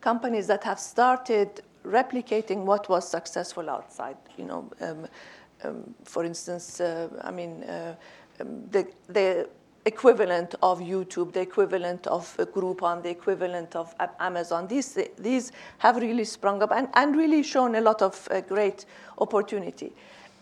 [0.00, 4.16] companies that have started replicating what was successful outside.
[4.36, 5.06] You know, um,
[5.64, 7.94] um, for instance, uh, I mean, uh,
[8.40, 9.48] um, the, the
[9.84, 14.68] equivalent of YouTube, the equivalent of Groupon, the equivalent of Amazon.
[14.68, 18.84] These, these have really sprung up and, and really shown a lot of uh, great
[19.18, 19.92] opportunity.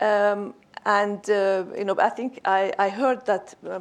[0.00, 0.54] Um,
[0.84, 3.80] and uh, you know, I think I, I heard that uh,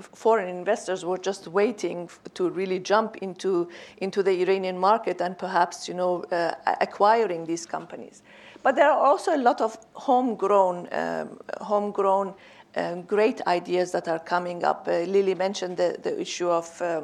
[0.00, 5.88] foreign investors were just waiting to really jump into, into the Iranian market and perhaps
[5.88, 8.22] you know, uh, acquiring these companies.
[8.62, 12.34] But there are also a lot of homegrown, um, homegrown
[12.76, 14.86] um, great ideas that are coming up.
[14.88, 17.02] Uh, Lily mentioned the, the issue of, uh,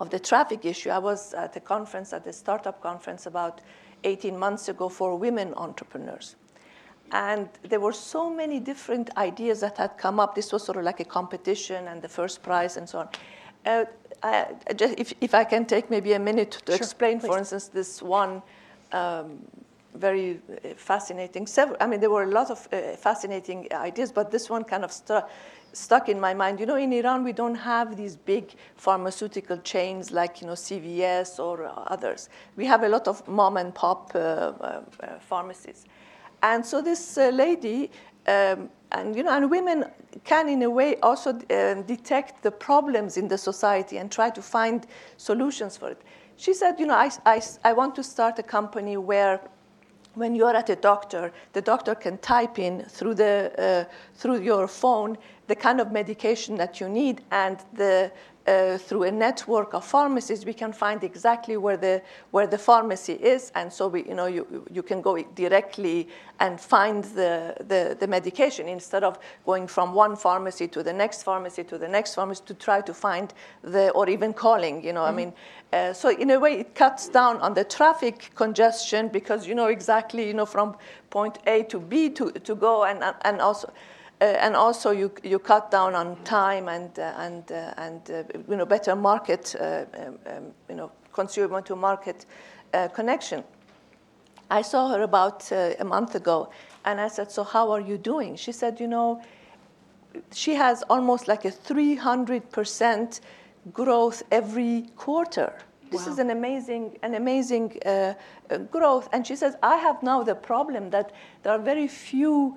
[0.00, 0.90] of the traffic issue.
[0.90, 3.60] I was at a conference, at a startup conference about
[4.04, 6.36] 18 months ago for women entrepreneurs.
[7.12, 10.34] And there were so many different ideas that had come up.
[10.34, 13.08] This was sort of like a competition and the first prize and so on.
[13.66, 13.84] Uh,
[14.22, 17.26] I, just, if, if I can take maybe a minute to sure, explain, please.
[17.26, 18.42] for instance, this one
[18.92, 19.40] um,
[19.94, 21.46] very uh, fascinating.
[21.46, 24.84] Several, I mean, there were a lot of uh, fascinating ideas, but this one kind
[24.84, 25.20] of stu-
[25.72, 26.60] stuck in my mind.
[26.60, 31.38] You know, in Iran, we don't have these big pharmaceutical chains like you know CVS
[31.38, 32.28] or others.
[32.56, 35.84] We have a lot of mom and pop uh, uh, uh pharmacies.
[36.42, 37.90] And so this uh, lady,
[38.26, 39.84] um, and you know, and women
[40.24, 44.42] can in a way also uh, detect the problems in the society and try to
[44.42, 46.02] find solutions for it.
[46.36, 49.40] She said, you know, I, I, I want to start a company where
[50.14, 54.68] when you're at a doctor, the doctor can type in through, the, uh, through your
[54.68, 58.10] phone the kind of medication that you need, and the
[58.46, 63.14] uh, through a network of pharmacies, we can find exactly where the, where the pharmacy
[63.14, 63.52] is.
[63.54, 66.08] And so we, you, know, you, you can go directly
[66.40, 71.22] and find the, the, the, medication instead of going from one pharmacy to the next
[71.22, 75.02] pharmacy to the next pharmacy to try to find the, or even calling, you know,
[75.02, 75.12] mm-hmm.
[75.12, 75.32] I mean,
[75.72, 79.68] uh, so in a way it cuts down on the traffic congestion because you know
[79.68, 80.76] exactly, you know, from
[81.10, 83.72] point A to B to, to go and, and also,
[84.22, 88.00] and also you, you cut down on time and, uh, and, uh, and
[88.48, 89.86] you know, better market, um,
[90.26, 92.26] um, you know, consumer to market
[92.94, 93.44] connection.
[94.50, 96.50] I saw her about a month ago,
[96.84, 98.36] and I said, so how are you doing?
[98.36, 99.22] She said, you know,
[100.32, 103.20] she has almost like a 300%
[103.72, 105.52] growth every quarter.
[105.90, 106.12] This wow.
[106.12, 108.14] is an amazing, an amazing uh,
[108.50, 109.08] uh, growth.
[109.12, 112.56] And she says, I have now the problem that there are very few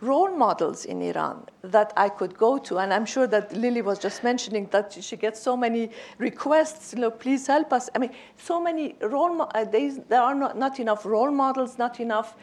[0.00, 2.78] role models in Iran that I could go to.
[2.78, 7.00] And I'm sure that Lily was just mentioning that she gets so many requests, you
[7.00, 7.90] know, please help us.
[7.94, 12.00] I mean, so many role, mo- uh, there are not, not enough role models, not
[12.00, 12.36] enough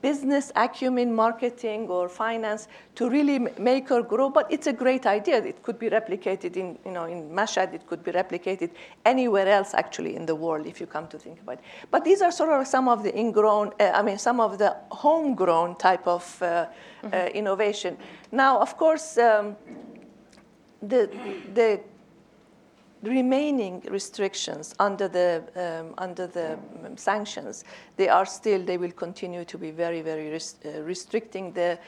[0.00, 4.30] business acumen, marketing, or finance to really make her grow.
[4.30, 5.42] But it's a great idea.
[5.42, 7.74] It could be replicated in, you know, in Mashhad.
[7.74, 8.70] It could be replicated
[9.04, 11.64] anywhere else, actually, in the world, if you come to think about it.
[11.90, 14.76] But these are sort of some of the ingrown, uh, I mean, some of the
[14.90, 16.46] homegrown type of uh,
[17.02, 17.08] mm-hmm.
[17.12, 17.96] uh, innovation.
[18.30, 19.56] Now, of course, um,
[20.80, 21.10] the,
[21.54, 21.80] the
[23.02, 27.64] remaining restrictions under the, um, under the um, sanctions,
[27.96, 31.78] they are still, they will continue to be very, very res- uh, restricting the,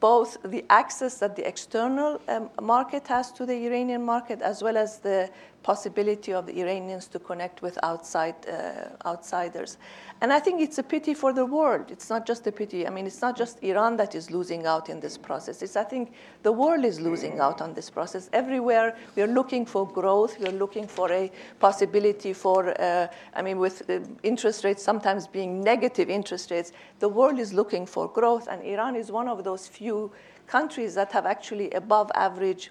[0.00, 4.76] both the access that the external um, market has to the Iranian market, as well
[4.76, 5.30] as the
[5.68, 9.76] possibility of the Iranians to connect with outside uh, outsiders.
[10.22, 11.90] And I think it's a pity for the world.
[11.90, 12.86] It's not just a pity.
[12.86, 15.60] I mean, it's not just Iran that is losing out in this process.
[15.60, 16.04] It's, I think
[16.42, 18.30] the world is losing out on this process.
[18.32, 20.32] Everywhere we are looking for growth.
[20.40, 23.76] We are looking for a possibility for, uh, I mean, with
[24.22, 28.48] interest rates sometimes being negative interest rates, the world is looking for growth.
[28.50, 30.10] And Iran is one of those few
[30.46, 32.70] countries that have actually above average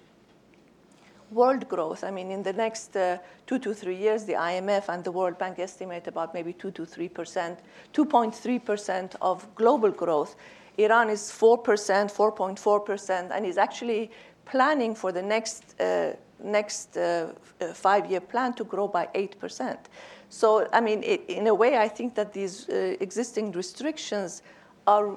[1.30, 5.04] world growth, I mean, in the next uh, two to three years, the IMF and
[5.04, 7.58] the World Bank estimate about maybe two to three percent,
[7.94, 10.36] 2.3 percent of global growth.
[10.78, 14.10] Iran is 4 percent, 4.4 percent, and is actually
[14.44, 16.12] planning for the next uh,
[16.42, 19.88] next uh, uh five-year plan to grow by 8 percent.
[20.30, 24.42] So, I mean, it, in a way, I think that these uh, existing restrictions
[24.86, 25.16] are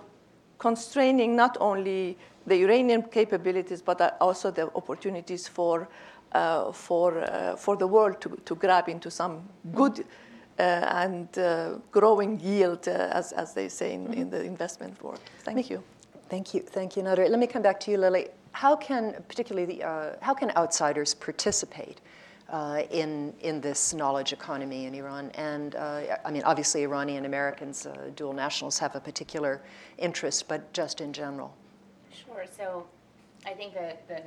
[0.57, 5.87] constraining not only the Iranian capabilities, but also the opportunities for,
[6.31, 10.05] uh, for, uh, for the world to, to grab into some good
[10.59, 15.19] uh, and uh, growing yield, uh, as, as they say in, in the investment world.
[15.43, 15.83] Thank you.
[16.29, 16.61] Thank you.
[16.61, 17.29] Thank you, Nader.
[17.29, 18.27] Let me come back to you, Lily.
[18.53, 22.01] How can, particularly, the, uh, how can outsiders participate?
[22.49, 25.31] Uh, in, in this knowledge economy in Iran.
[25.35, 29.61] And uh, I mean, obviously, Iranian Americans, uh, dual nationals, have a particular
[29.97, 31.55] interest, but just in general.
[32.31, 32.45] Sure.
[32.57, 32.85] So
[33.45, 34.25] I think that, that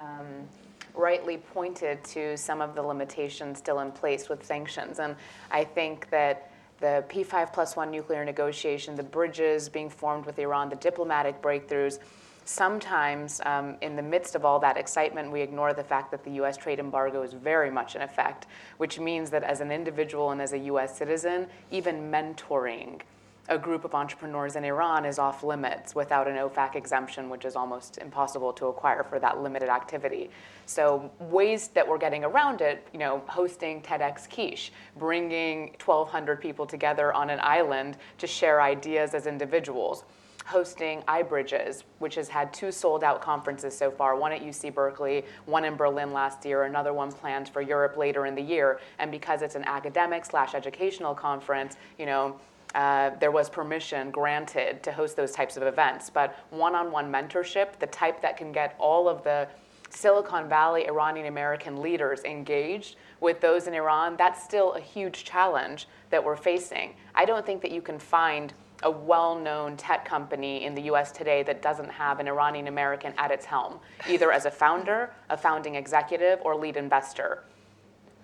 [0.00, 0.48] um,
[0.94, 4.98] rightly pointed to some of the limitations still in place with sanctions.
[4.98, 5.14] And
[5.50, 10.70] I think that the P5 plus one nuclear negotiation, the bridges being formed with Iran,
[10.70, 11.98] the diplomatic breakthroughs,
[12.46, 16.30] sometimes um, in the midst of all that excitement, we ignore the fact that the
[16.42, 18.46] US trade embargo is very much in effect,
[18.78, 23.02] which means that as an individual and as a US citizen, even mentoring
[23.48, 27.56] a group of entrepreneurs in Iran is off limits without an OFAC exemption, which is
[27.56, 30.30] almost impossible to acquire for that limited activity.
[30.66, 36.66] So ways that we're getting around it, you know, hosting TEDx Kish, bringing 1,200 people
[36.66, 40.04] together on an island to share ideas as individuals
[40.48, 45.22] hosting iBridges, which has had two sold out conferences so far one at UC Berkeley,
[45.44, 48.80] one in Berlin last year, another one planned for Europe later in the year.
[48.98, 52.40] And because it's an academic slash educational conference, you know,
[52.78, 56.10] uh, there was permission granted to host those types of events.
[56.10, 59.48] But one on one mentorship, the type that can get all of the
[59.90, 65.88] Silicon Valley Iranian American leaders engaged with those in Iran, that's still a huge challenge
[66.10, 66.94] that we're facing.
[67.16, 68.52] I don't think that you can find
[68.84, 73.12] a well known tech company in the US today that doesn't have an Iranian American
[73.18, 77.42] at its helm, either as a founder, a founding executive, or lead investor.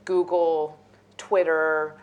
[0.04, 0.78] Google,
[1.16, 1.96] Twitter,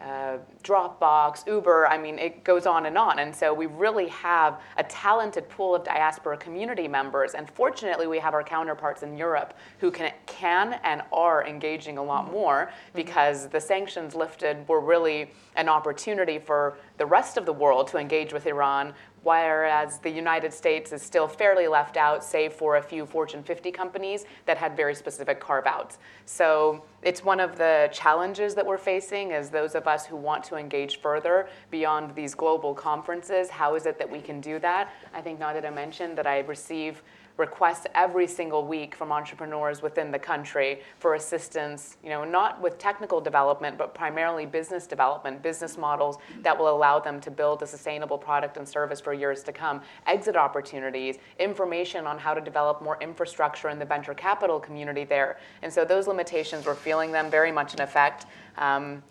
[0.00, 3.18] uh, Dropbox, Uber, I mean, it goes on and on.
[3.18, 7.34] And so we really have a talented pool of diaspora community members.
[7.34, 12.02] And fortunately, we have our counterparts in Europe who can, can and are engaging a
[12.02, 17.52] lot more because the sanctions lifted were really an opportunity for the rest of the
[17.52, 18.94] world to engage with Iran
[19.28, 23.70] whereas the United States is still fairly left out, save for a few Fortune 50
[23.70, 25.98] companies that had very specific carve outs.
[26.24, 30.44] So it's one of the challenges that we're facing as those of us who want
[30.44, 33.50] to engage further beyond these global conferences.
[33.50, 34.94] How is it that we can do that?
[35.12, 37.02] I think Nader mentioned that I receive
[37.38, 42.76] requests every single week from entrepreneurs within the country for assistance, you know, not with
[42.78, 47.66] technical development, but primarily business development, business models that will allow them to build a
[47.66, 52.82] sustainable product and service for years to come, exit opportunities, information on how to develop
[52.82, 55.38] more infrastructure in the venture capital community there.
[55.62, 58.26] And so those limitations, we're feeling them very much in effect.
[58.56, 59.02] Um,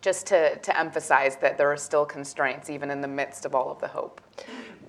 [0.00, 3.70] just to, to emphasize that there are still constraints even in the midst of all
[3.70, 4.20] of the hope.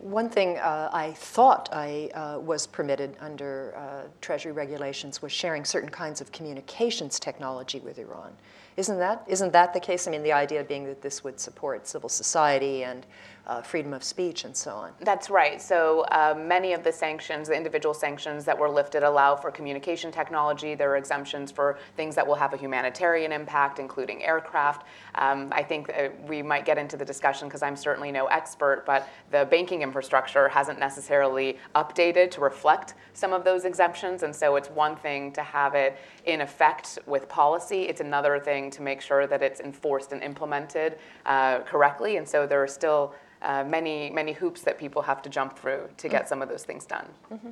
[0.04, 5.64] One thing uh, I thought I uh, was permitted under uh, Treasury regulations was sharing
[5.64, 8.36] certain kinds of communications technology with Iran.
[8.76, 10.08] Isn't that, isn't that the case?
[10.08, 13.06] I mean, the idea being that this would support civil society and
[13.46, 14.92] uh, freedom of speech and so on.
[15.02, 15.62] That's right.
[15.62, 20.12] So uh, many of the sanctions, the individual sanctions that were lifted, allow for communication
[20.12, 20.76] technology.
[20.76, 24.88] There are exemptions for things that will have a humanitarian impact, including aircraft.
[25.16, 28.84] Um, I think uh, we might get into the discussion because I'm certainly no expert,
[28.86, 34.24] but the banking infrastructure hasn't necessarily updated to reflect some of those exemptions.
[34.24, 38.63] And so it's one thing to have it in effect with policy, it's another thing
[38.72, 42.18] to make sure that it's enforced and implemented uh, correctly.
[42.18, 45.90] And so there are still uh, many, many hoops that people have to jump through
[45.98, 47.08] to get some of those things done.
[47.32, 47.50] Mm-hmm.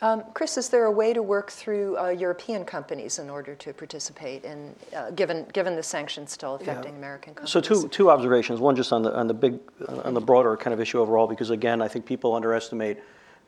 [0.00, 3.72] Um, Chris, is there a way to work through uh, European companies in order to
[3.72, 6.98] participate in, uh, given given the sanctions still affecting yeah.
[6.98, 7.50] American companies?
[7.50, 8.60] So two two observations.
[8.60, 11.50] One, just on the on the big on the broader kind of issue overall, because
[11.50, 12.98] again, I think people underestimate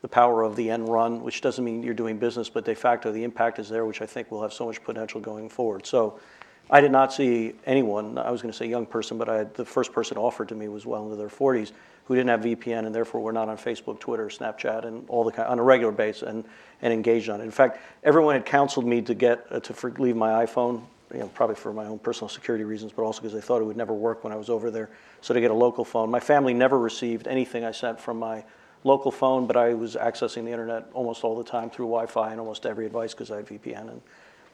[0.01, 3.11] the power of the end run, which doesn't mean you're doing business, but de facto
[3.13, 5.85] the impact is there, which I think will have so much potential going forward.
[5.85, 6.19] So
[6.69, 9.65] I did not see anyone, I was going to say young person, but I, the
[9.65, 11.71] first person offered to me was well into their 40s
[12.05, 15.49] who didn't have VPN and therefore were not on Facebook, Twitter, Snapchat, and all the
[15.49, 16.43] on a regular basis and,
[16.81, 17.43] and engaged on it.
[17.43, 20.81] In fact, everyone had counseled me to get uh, to for, leave my iPhone,
[21.13, 23.65] you know, probably for my own personal security reasons, but also because they thought it
[23.65, 24.89] would never work when I was over there.
[25.21, 28.43] So to get a local phone, my family never received anything I sent from my
[28.83, 32.39] local phone, but I was accessing the internet almost all the time through Wi-Fi and
[32.39, 34.01] almost every advice because I had VPN and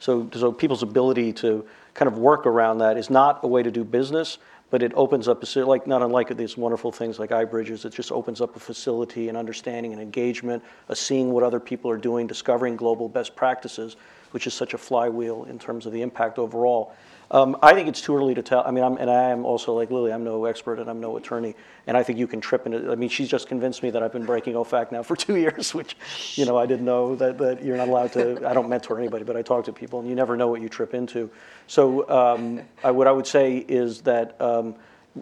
[0.00, 1.66] so, so people's ability to
[1.98, 4.38] kind of work around that is not a way to do business,
[4.70, 7.84] but it opens up a like not unlike these wonderful things like iBridges.
[7.84, 11.90] It just opens up a facility and understanding and engagement, a seeing what other people
[11.90, 13.96] are doing, discovering global best practices,
[14.30, 16.94] which is such a flywheel in terms of the impact overall.
[17.30, 18.62] Um, I think it's too early to tell.
[18.64, 20.12] I mean, I'm, and I am also like Lily.
[20.12, 21.54] I'm no expert and I'm no attorney,
[21.86, 22.90] and I think you can trip into.
[22.90, 25.74] I mean, she's just convinced me that I've been breaking OFAC now for two years,
[25.74, 25.96] which,
[26.36, 28.48] you know, I didn't know that, that you're not allowed to.
[28.48, 30.70] I don't mentor anybody, but I talk to people, and you never know what you
[30.70, 31.30] trip into.
[31.66, 34.74] So, um, I, what I would say is that um,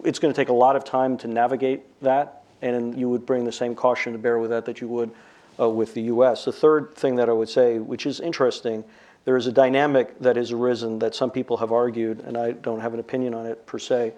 [0.05, 3.43] it's going to take a lot of time to navigate that, and you would bring
[3.43, 5.11] the same caution to bear with that that you would
[5.59, 6.45] uh, with the U.S.
[6.45, 8.85] The third thing that I would say, which is interesting
[9.27, 12.79] there is a dynamic that has arisen that some people have argued, and I don't
[12.79, 14.13] have an opinion on it per se,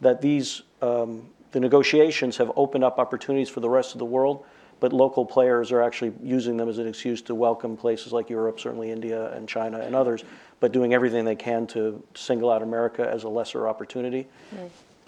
[0.00, 4.46] that these um, the negotiations have opened up opportunities for the rest of the world,
[4.78, 8.60] but local players are actually using them as an excuse to welcome places like Europe,
[8.60, 10.22] certainly India and China and others,
[10.60, 14.28] but doing everything they can to single out America as a lesser opportunity.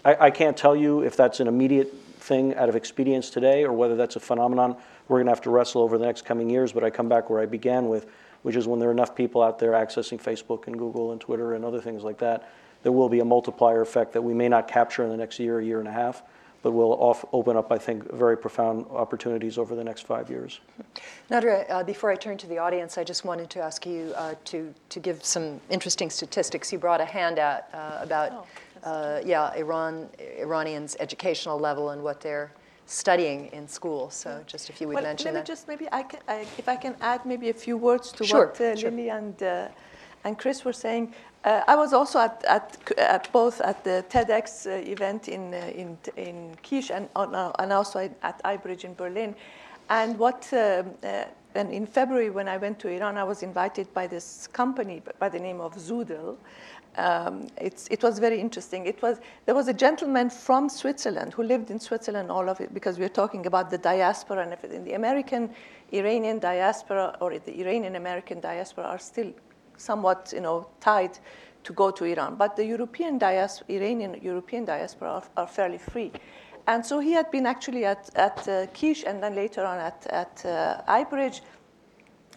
[0.05, 3.73] I, I can't tell you if that's an immediate thing out of expedience today or
[3.73, 4.75] whether that's a phenomenon
[5.07, 7.31] we're going to have to wrestle over the next coming years, but I come back
[7.31, 8.09] where I began with
[8.45, 11.55] which is when there are enough people out there accessing Facebook and Google and Twitter
[11.55, 12.53] and other things like that,
[12.83, 15.63] there will be a multiplier effect that we may not capture in the next year,
[15.63, 16.23] year and a half,
[16.63, 20.61] but will off, open up, I think, very profound opportunities over the next five years.
[21.31, 24.35] Nadereh, uh, before I turn to the audience, I just wanted to ask you uh,
[24.45, 26.71] to, to give some interesting statistics.
[26.71, 28.47] You brought a handout uh, about,
[28.85, 32.53] oh, yeah, Iran, Iranians' educational level and what they're
[32.87, 34.11] studying in school.
[34.11, 35.47] So just if you would well, mention maybe that.
[35.47, 38.47] just maybe I can, I, if I can add maybe a few words to sure,
[38.47, 38.91] what uh, sure.
[38.91, 39.69] Lily and uh,
[40.25, 41.15] and Chris were saying.
[41.45, 45.71] Uh, I was also at, at, at, both at the TEDx uh, event in uh,
[45.75, 49.35] in in Kish and uh, and also at iBridge in Berlin.
[49.91, 50.95] And what um,
[51.55, 55.29] and in February when I went to Iran, I was invited by this company by
[55.29, 56.37] the name of Zoodle
[56.97, 58.87] um, it was very interesting.
[58.87, 62.73] It was, there was a gentleman from Switzerland who lived in Switzerland, all of it,
[62.73, 64.85] because we're talking about the diaspora and everything.
[64.85, 65.51] The American
[65.93, 69.33] Iranian diaspora or the Iranian American diaspora are still
[69.77, 71.19] somewhat you know, tied
[71.65, 72.37] to go to Iran.
[72.37, 76.13] But the European diaspora, Iranian European diaspora are, are, fairly free.
[76.67, 80.07] And so he had been actually at, at uh, Kish and then later on at,
[80.07, 81.41] at uh, iBridge.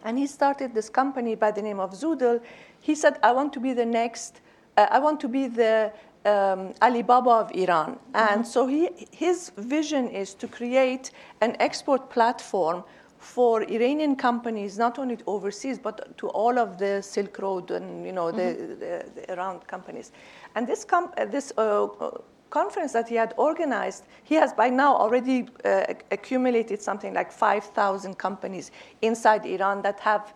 [0.04, 2.42] And he started this company by the name of Zoodle.
[2.80, 4.42] He said, I want to be the next
[4.78, 5.92] I want to be the
[6.26, 7.92] um, Alibaba of Iran.
[7.92, 8.16] Mm-hmm.
[8.16, 11.12] And so he, his vision is to create
[11.42, 12.84] an export platform
[13.20, 18.12] for Iranian companies, not only overseas, but to all of the Silk Road and you
[18.12, 18.38] know, mm-hmm.
[18.38, 20.12] the, the, the, around companies.
[20.56, 22.18] And this, com- uh, this uh, uh,
[22.50, 28.18] conference that he had organized, he has by now already uh, accumulated something like 5,000
[28.18, 30.34] companies inside Iran that have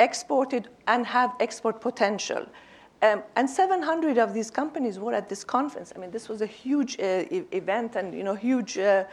[0.00, 2.46] exported and have export potential.
[3.00, 5.92] Um, and 700 of these companies were at this conference.
[5.94, 9.04] I mean, this was a huge uh, e- event and you know huge uh,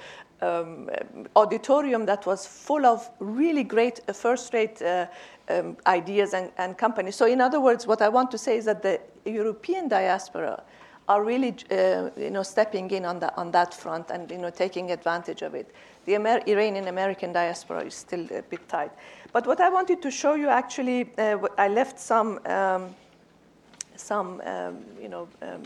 [0.41, 0.89] um,
[1.35, 5.05] auditorium that was full of really great uh, first-rate uh,
[5.49, 7.15] um, ideas and, and, companies.
[7.15, 10.63] So, in other words, what I want to say is that the European diaspora
[11.07, 14.49] are really uh, you know stepping in on, the, on that front and you know
[14.49, 15.71] taking advantage of it.
[16.05, 18.91] the Amer- Iranian American diaspora is still a bit tight.
[19.33, 22.95] But what I wanted to show you actually, uh, I left some, um,
[23.95, 25.63] some um, you know, um,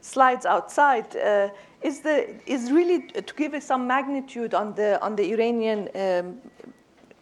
[0.00, 1.48] slides outside, uh,
[1.82, 6.40] is, the, is really to give some magnitude on the, on the Iranian um,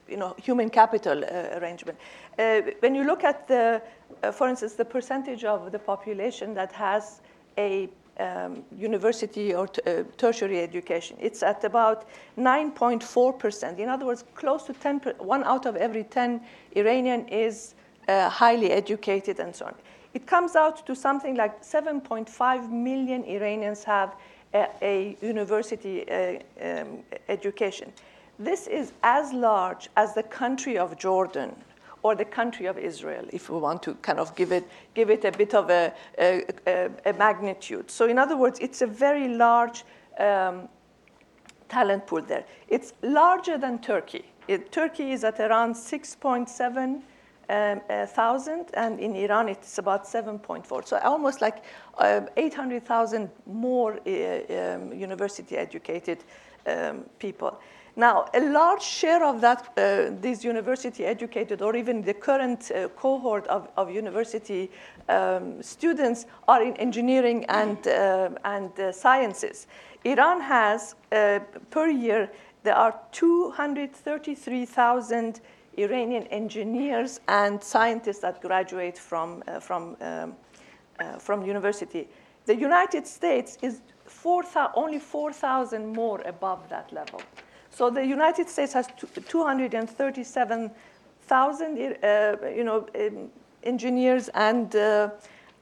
[0.09, 1.99] you know, human capital uh, arrangement.
[2.39, 3.83] Uh, when you look at the,
[4.23, 7.21] uh, for instance, the percentage of the population that has
[7.59, 7.89] a
[8.19, 13.79] um, university or t- uh, tertiary education, it's at about 9.4%.
[13.79, 16.41] In other words, close to 10, per- one out of every 10
[16.75, 17.75] Iranian is
[18.09, 19.75] uh, highly educated and so on.
[20.15, 24.17] It comes out to something like 7.5 million Iranians have
[24.55, 27.93] a, a university uh, um, education.
[28.39, 31.55] This is as large as the country of Jordan
[32.03, 35.25] or the country of Israel, if we want to kind of give it, give it
[35.25, 37.91] a bit of a, a, a, magnitude.
[37.91, 39.85] So, in other words, it's a very large
[40.19, 40.69] um,
[41.69, 42.45] talent pool there.
[42.69, 44.25] It's larger than Turkey.
[44.47, 47.03] It, Turkey is at around 6.7
[47.49, 50.87] um, thousand, and in Iran it's about 7.4.
[50.87, 51.65] So almost like
[51.99, 56.19] uh, 800,000 more uh, um, university educated
[56.67, 57.59] um, people.
[57.97, 62.87] Now, a large share of that, uh, these university educated, or even the current uh,
[62.91, 64.71] cohort of, of university
[65.09, 69.67] um, students, are in engineering and, uh, and sciences.
[70.05, 72.31] Iran has, per year,
[72.63, 75.41] there are 233,000
[75.79, 80.35] Iranian engineers and scientists that graduate from, uh, from, um,
[80.99, 82.09] uh, from university.
[82.47, 87.21] The United States is 4, only 4,000 more above that level.
[87.71, 88.89] So the United States has
[89.29, 90.73] 237,000,
[92.03, 93.31] uh, you know, um,
[93.63, 95.11] engineers and uh,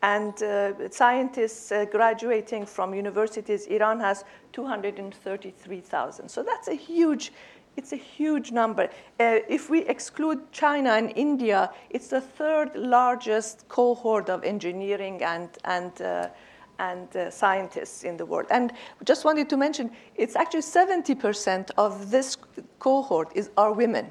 [0.03, 3.67] and uh, scientists uh, graduating from universities.
[3.67, 6.29] Iran has 233,000.
[6.29, 7.33] So that's a huge,
[7.77, 8.85] it's a huge number.
[9.20, 15.49] Uh, if we exclude China and India, it's the third largest cohort of engineering and
[15.64, 16.29] and uh,
[16.79, 18.47] and uh, scientists in the world.
[18.51, 18.72] And
[19.05, 22.37] just wanted to mention, it's actually 70% of this
[22.79, 24.11] cohort is, are women.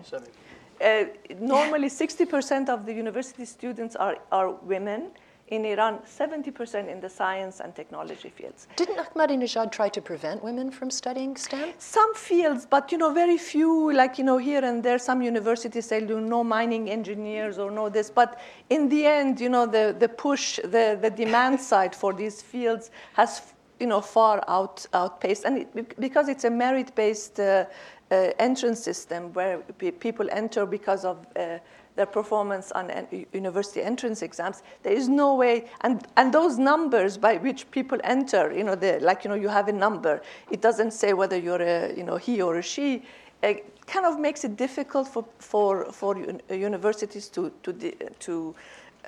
[0.82, 1.06] Uh,
[1.40, 5.12] normally, 60% of the university students are, are women
[5.50, 8.68] in Iran, 70% in the science and technology fields.
[8.78, 11.74] Didn't Ahmadinejad try to prevent women from studying STEM?
[11.78, 15.86] Some fields, but you know, very few, like you know, here and there, some universities
[15.86, 18.10] say do no mining engineers or no this.
[18.10, 18.40] But
[18.72, 22.90] in the end, you know, the, the push, the, the demand side for these fields
[23.14, 25.44] has you know, far out, outpaced.
[25.46, 27.66] And it, because it's a merit-based uh,
[28.12, 29.60] uh, entrance system where
[30.00, 31.58] people enter because of uh,
[31.96, 32.92] their performance on
[33.34, 38.54] university entrance exams, there is no way, and, and those numbers by which people enter,
[38.54, 40.22] you know, like, you know, you have a number.
[40.52, 43.04] It doesn't say whether you're a, you know, he or a she.
[43.42, 46.18] It kind of makes it difficult for, for, for
[46.50, 47.74] universities to, to,
[48.20, 48.56] to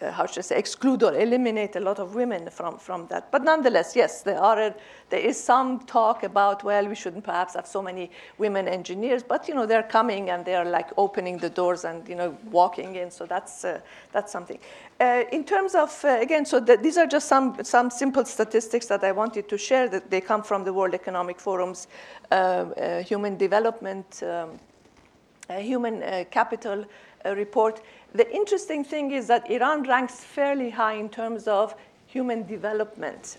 [0.01, 3.31] uh, how should I say, exclude or eliminate a lot of women from, from that.
[3.31, 4.73] But nonetheless, yes, there, are
[5.09, 9.47] there is some talk about, well, we shouldn't perhaps have so many women engineers, but,
[9.47, 13.09] you know, they're coming and they're like opening the doors and, you know, walking in,
[13.09, 13.79] so that's, uh,
[14.11, 14.59] that's something.
[14.99, 18.87] Uh, in terms of, uh, again, so the, these are just some, some simple statistics
[18.87, 21.87] that I wanted to share that they come from the World Economic Forum's
[22.31, 24.59] uh, uh, Human Development, um,
[25.49, 26.83] Human Capital
[27.25, 27.81] report.
[28.13, 31.75] The interesting thing is that Iran ranks fairly high in terms of
[32.07, 33.37] human development,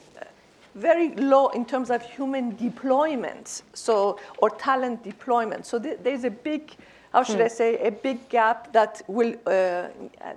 [0.75, 5.67] very low in terms of human deployment, so or talent deployment.
[5.67, 6.77] So th- there's a big,
[7.13, 7.45] how should mm.
[7.45, 9.89] I say, a big gap that will uh,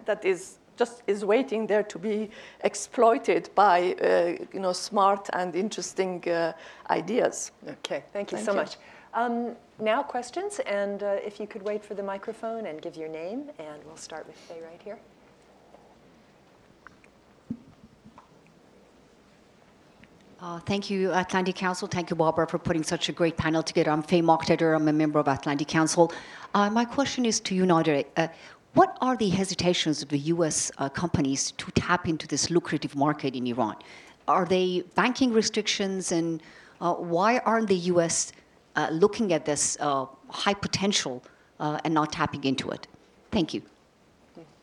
[0.06, 2.30] that is just is waiting there to be
[2.64, 6.54] exploited by uh, you know smart and interesting uh,
[6.90, 7.52] ideas.
[7.68, 8.58] Okay, thank you thank so you.
[8.58, 8.78] much.
[9.14, 13.10] Um, now questions, and uh, if you could wait for the microphone and give your
[13.10, 15.00] name, and we'll start with Faye right here.
[20.40, 21.88] Uh, thank you, Atlantic Council.
[21.88, 23.92] Thank you, Barbara, for putting such a great panel together.
[23.92, 24.76] I'm Faye Moqtadir.
[24.76, 26.12] I'm a member of Atlantic Council.
[26.54, 28.06] Uh, my question is to you, Nader.
[28.18, 28.28] Uh,
[28.74, 30.72] what are the hesitations of the U.S.
[30.78, 33.76] Uh, companies to tap into this lucrative market in Iran?
[34.28, 36.42] Are they banking restrictions, and
[36.80, 38.32] uh, why aren't the U.S
[38.76, 41.24] uh, looking at this uh, high potential
[41.60, 42.88] uh, and not tapping into it?
[43.32, 43.62] Thank you.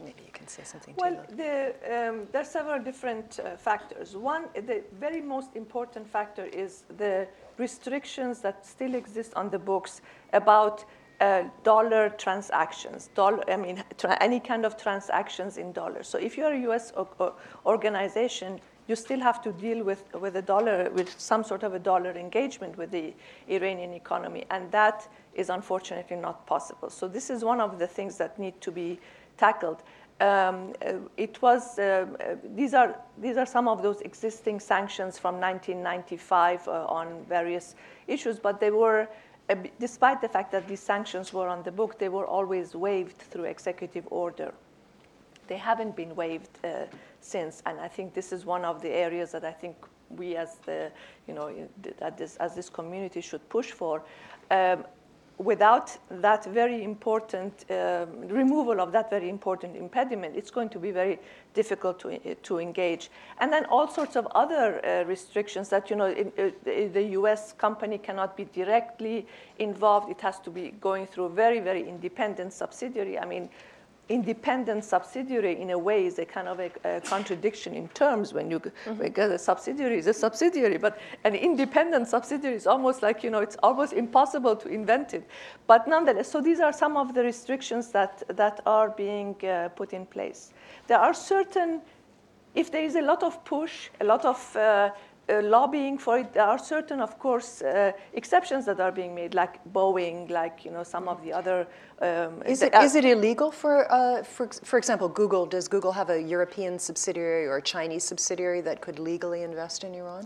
[0.00, 0.94] Maybe you can say something.
[0.96, 4.16] Well, the, um, there are several different uh, factors.
[4.16, 7.26] One, the very most important factor is the
[7.58, 10.00] restrictions that still exist on the books
[10.32, 10.84] about
[11.20, 16.06] uh, dollar transactions, dollar, I mean, tra- any kind of transactions in dollars.
[16.06, 16.92] So if you're a U.S.
[16.96, 17.34] O-
[17.66, 21.78] organization, you still have to deal with, with a dollar, with some sort of a
[21.78, 23.12] dollar engagement with the
[23.48, 24.46] Iranian economy.
[24.50, 26.88] And that is unfortunately not possible.
[26.88, 28.98] So this is one of the things that need to be
[29.36, 29.82] tackled.
[30.20, 35.18] Um, uh, it was, uh, uh, these, are, these are some of those existing sanctions
[35.18, 37.76] from 1995 uh, on various
[38.08, 39.06] issues, but they were,
[39.48, 43.18] uh, despite the fact that these sanctions were on the book, they were always waived
[43.18, 44.52] through executive order.
[45.48, 46.84] They haven't been waived uh,
[47.20, 49.76] since, and I think this is one of the areas that I think
[50.10, 50.90] we as the,
[51.26, 51.50] you know,
[52.16, 54.02] this, as this community should push for.
[54.50, 54.84] Um,
[55.38, 60.90] without that very important um, removal of that very important impediment, it's going to be
[60.90, 61.18] very
[61.54, 63.10] difficult to, to engage.
[63.38, 67.52] And then all sorts of other uh, restrictions that, you know, in, uh, the US
[67.52, 69.26] company cannot be directly
[69.58, 70.10] involved.
[70.10, 73.18] It has to be going through a very, very independent subsidiary.
[73.18, 73.48] I mean,
[74.08, 78.50] independent subsidiary in a way is a kind of a, a contradiction in terms when
[78.50, 78.94] you mm-hmm.
[78.94, 83.40] because a subsidiary is a subsidiary but an independent subsidiary is almost like you know
[83.40, 85.28] it's almost impossible to invent it
[85.66, 89.92] but nonetheless so these are some of the restrictions that that are being uh, put
[89.92, 90.52] in place
[90.86, 91.80] there are certain
[92.54, 94.90] if there is a lot of push a lot of uh, uh,
[95.28, 96.32] lobbying for it.
[96.32, 100.70] There are certain, of course, uh, exceptions that are being made, like Boeing, like you
[100.70, 101.66] know some of the other.
[102.00, 105.46] Um, is, it, uh, is it illegal for, uh, for, for example, Google?
[105.46, 109.94] Does Google have a European subsidiary or a Chinese subsidiary that could legally invest in
[109.94, 110.24] Iran?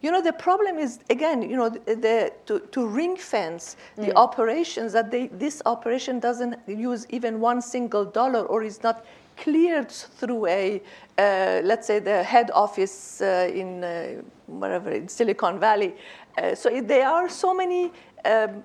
[0.00, 4.08] You know, the problem is again, you know, the, the to, to ring fence the
[4.08, 4.12] mm.
[4.16, 9.06] operations that they, this operation doesn't use even one single dollar or is not
[9.36, 10.82] cleared through a,
[11.18, 15.94] uh, let's say, the head office uh, in uh, wherever in Silicon Valley.
[16.36, 17.92] Uh, so it, there are so many
[18.24, 18.64] um,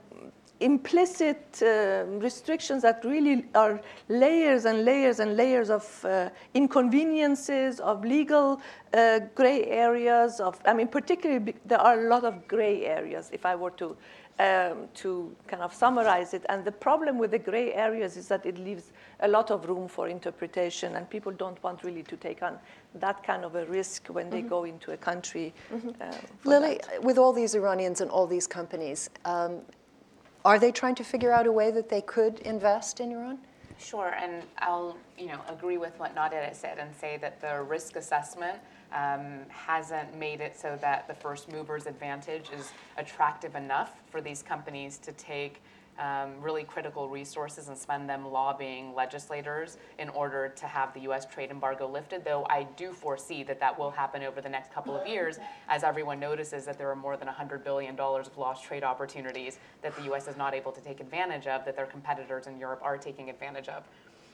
[0.59, 8.03] implicit uh, restrictions that really are layers and layers and layers of uh, inconveniences, of
[8.03, 8.61] legal
[9.35, 10.39] gray areas.
[10.39, 13.29] Of I mean, particularly there are a lot of gray areas.
[13.31, 13.95] If I were to
[14.39, 16.45] um, to kind of summarize it.
[16.49, 19.87] And the problem with the gray areas is that it leaves a lot of room
[19.87, 22.57] for interpretation, and people don't want really to take on
[22.95, 24.35] that kind of a risk when mm-hmm.
[24.35, 25.53] they go into a country.
[25.73, 25.89] Mm-hmm.
[26.01, 26.11] Uh,
[26.45, 27.03] Lily, that.
[27.03, 29.59] with all these Iranians and all these companies, um,
[30.45, 33.39] are they trying to figure out a way that they could invest in Iran?
[33.77, 37.95] Sure, and I'll you know agree with what Nadia said and say that the risk
[37.97, 38.59] assessment
[38.93, 44.41] um, hasn't made it so that the first mover's advantage is attractive enough for these
[44.41, 45.61] companies to take
[45.99, 51.25] um, really critical resources and spend them lobbying legislators in order to have the US
[51.25, 54.95] trade embargo lifted, though I do foresee that that will happen over the next couple
[54.95, 58.83] of years as everyone notices that there are more than $100 billion of lost trade
[58.83, 62.57] opportunities that the US is not able to take advantage of, that their competitors in
[62.57, 63.83] Europe are taking advantage of.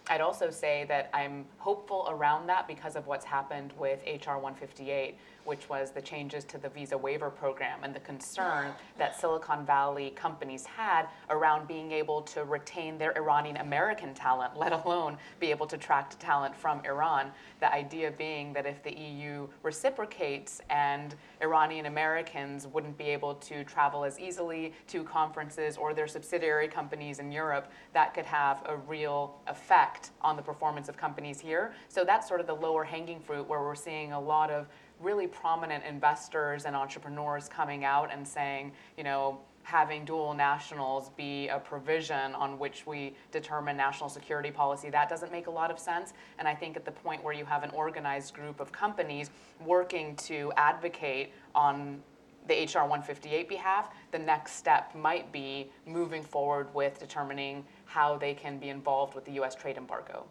[0.07, 5.17] I'd also say that I'm hopeful around that because of what's happened with HR 158,
[5.45, 10.09] which was the changes to the visa waiver program and the concern that Silicon Valley
[10.15, 15.67] companies had around being able to retain their Iranian American talent, let alone be able
[15.67, 17.31] to attract talent from Iran.
[17.59, 23.63] The idea being that if the EU reciprocates and Iranian Americans wouldn't be able to
[23.63, 28.77] travel as easily to conferences or their subsidiary companies in Europe, that could have a
[28.77, 31.73] real effect on the performance of companies here.
[31.87, 34.67] So that's sort of the lower hanging fruit where we're seeing a lot of
[35.05, 41.47] really prominent investors and entrepreneurs coming out and saying, you know, having dual nationals be
[41.47, 45.79] a provision on which we determine national security policy, that doesn't make a lot of
[45.79, 46.13] sense.
[46.37, 49.29] And I think at the point where you have an organized group of companies
[49.63, 52.01] working to advocate on
[52.47, 58.35] the HR 158 behalf, the next step might be moving forward with determining how they
[58.35, 60.25] can be involved with the US trade embargo.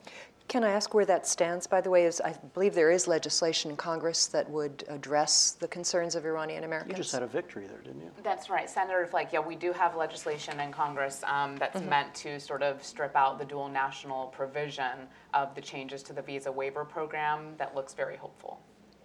[0.46, 2.04] Can I ask where that stands, by the way?
[2.04, 6.64] Is, I believe there is legislation in Congress that would address the concerns of Iranian
[6.64, 6.92] Americans.
[6.92, 8.10] You just had a victory there, didn't you?
[8.22, 8.68] That's right.
[8.68, 11.88] Senator Flake, yeah, we do have legislation in Congress um, that's mm-hmm.
[11.88, 16.22] meant to sort of strip out the dual national provision of the changes to the
[16.22, 18.60] visa waiver program that looks very hopeful.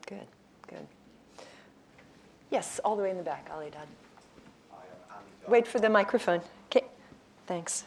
[0.06, 0.28] Good,
[0.68, 0.86] good.
[2.52, 3.88] Yes, all the way in the back, Alidad.
[5.48, 6.42] Wait for the microphone.
[6.66, 6.86] Okay,
[7.48, 7.86] thanks.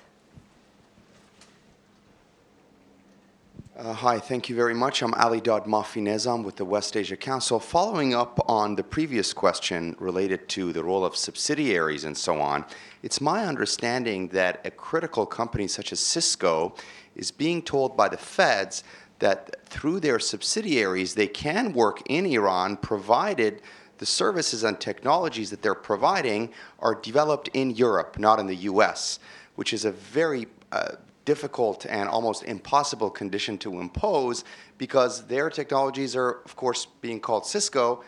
[3.74, 5.02] Uh, hi, thank you very much.
[5.02, 7.58] I'm Alidad Mafinezam with the West Asia Council.
[7.58, 12.66] Following up on the previous question related to the role of subsidiaries and so on,
[13.02, 16.74] it's my understanding that a critical company such as Cisco
[17.16, 18.84] is being told by the feds
[19.20, 23.62] that through their subsidiaries they can work in Iran provided
[23.96, 26.50] the services and technologies that they're providing
[26.80, 29.18] are developed in Europe, not in the US,
[29.54, 34.44] which is a very uh, difficult and almost impossible condition to impose
[34.78, 38.02] because their technologies are, of course, being called Cisco,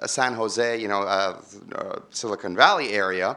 [0.00, 1.40] uh, San Jose, you know, uh,
[1.74, 3.36] uh, Silicon Valley area.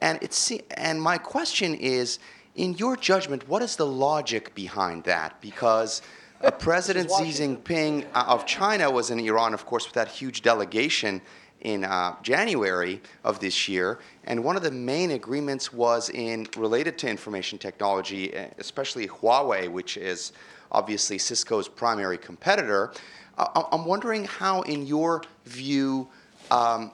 [0.00, 2.18] And, it's, and my question is,
[2.54, 5.40] in your judgment, what is the logic behind that?
[5.40, 6.02] Because
[6.42, 10.42] uh, President Xi Jinping uh, of China was in Iran, of course, with that huge
[10.42, 11.20] delegation
[11.60, 16.98] in uh, January of this year, and one of the main agreements was in related
[16.98, 20.32] to information technology, uh, especially Huawei, which is
[20.70, 22.92] obviously Cisco's primary competitor.
[23.36, 26.08] Uh, I'm wondering how, in your view,
[26.50, 26.92] um,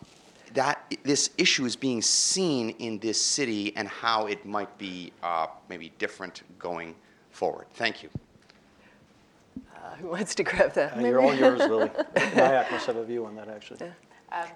[0.54, 5.48] that this issue is being seen in this city and how it might be uh,
[5.68, 6.94] maybe different going
[7.30, 7.66] forward.
[7.74, 8.08] Thank you.
[9.74, 10.96] Uh, who wants to grab that?
[10.96, 11.88] Uh, you're all yours, Lily.
[12.14, 13.78] NIAC must have a view on that, actually.
[13.80, 13.92] Yeah.
[14.34, 14.48] Um,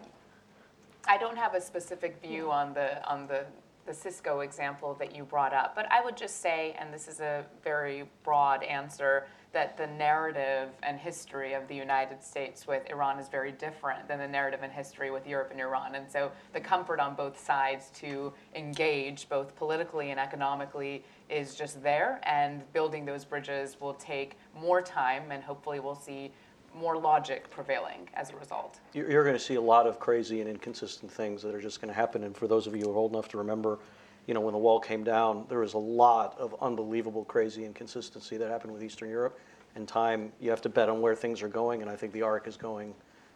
[1.07, 3.47] I don't have a specific view on the on the
[3.87, 7.21] the Cisco example that you brought up, but I would just say, and this is
[7.21, 13.19] a very broad answer, that the narrative and history of the United States with Iran
[13.19, 15.95] is very different than the narrative and history with Europe and Iran.
[15.95, 21.83] And so the comfort on both sides to engage both politically and economically is just
[21.83, 26.31] there, and building those bridges will take more time, and hopefully we'll see
[26.79, 28.81] more logic prevailing as a result.
[28.93, 31.81] You're, you're going to see a lot of crazy and inconsistent things that are just
[31.81, 32.25] going to happen.
[32.25, 33.79] And for those of you who are old enough to remember,
[34.27, 38.37] you know, when the wall came down, there was a lot of unbelievable crazy inconsistency
[38.37, 39.39] that happened with Eastern Europe.
[39.75, 41.83] And time, you have to bet on where things are going.
[41.83, 42.95] And I think the arc is going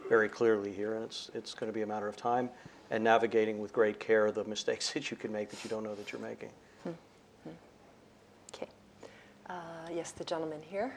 [0.08, 0.94] very clearly here.
[0.94, 2.50] And it's, it's going to be a matter of time
[2.90, 5.94] and navigating with great care the mistakes that you can make that you don't know
[5.94, 6.50] that you're making.
[8.54, 8.68] Okay.
[9.48, 9.54] Uh,
[9.92, 10.94] yes, the gentleman here.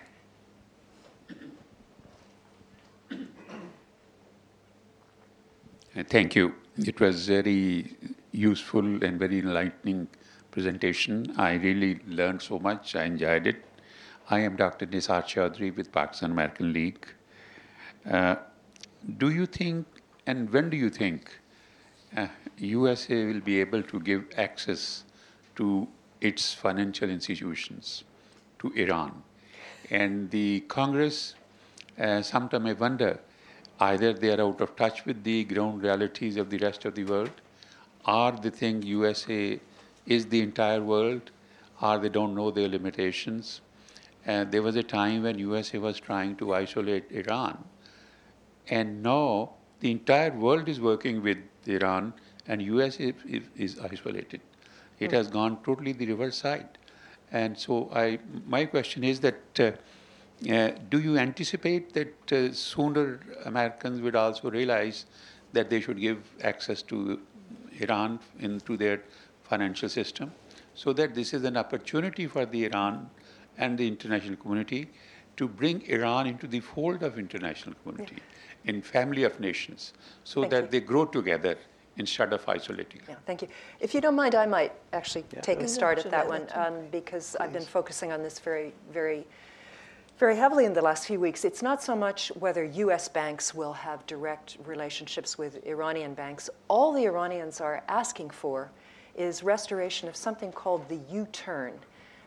[6.03, 6.53] Thank you.
[6.77, 7.95] It was very
[8.31, 10.07] useful and very enlightening
[10.51, 11.33] presentation.
[11.37, 12.95] I really learned so much.
[12.95, 13.63] I enjoyed it.
[14.29, 14.87] I am Dr.
[14.87, 17.05] Nisar Chaudhry with Pakistan American League.
[18.09, 18.35] Uh,
[19.17, 19.85] do you think,
[20.27, 21.39] and when do you think,
[22.17, 22.27] uh,
[22.57, 25.05] USA will be able to give access
[25.55, 25.87] to
[26.19, 28.03] its financial institutions
[28.59, 29.23] to Iran?
[29.91, 31.35] And the Congress,
[31.99, 33.19] uh, sometimes I wonder,
[33.79, 37.03] either they are out of touch with the ground realities of the rest of the
[37.03, 37.31] world,
[38.07, 39.59] or they think USA
[40.05, 41.31] is the entire world,
[41.81, 43.61] or they don't know their limitations.
[44.25, 47.63] And there was a time when USA was trying to isolate Iran.
[48.69, 52.13] And now the entire world is working with Iran,
[52.47, 54.41] and USA is, is, is isolated.
[54.99, 56.77] It has gone totally the reverse side.
[57.31, 59.71] And so I, my question is that uh, uh,
[60.41, 65.05] do you anticipate that uh, sooner Americans would also realize
[65.53, 67.19] that they should give access to
[67.79, 69.01] Iran into their
[69.43, 70.31] financial system
[70.73, 73.09] so that this is an opportunity for the Iran
[73.57, 74.89] and the international community
[75.37, 78.71] to bring Iran into the fold of international community yeah.
[78.71, 80.69] in family of nations so Thank that you.
[80.71, 81.57] they grow together
[81.97, 83.01] instead of isolating.
[83.07, 83.47] Yeah, thank you.
[83.79, 85.41] If you don't mind, I might actually Yeah.
[85.41, 89.25] take a start at that one um, because I've been focusing on this very, very,
[90.17, 91.43] very heavily in the last few weeks.
[91.43, 93.09] It's not so much whether U.S.
[93.09, 96.49] banks will have direct relationships with Iranian banks.
[96.69, 98.71] All the Iranians are asking for
[99.15, 101.73] is restoration of something called the U-turn.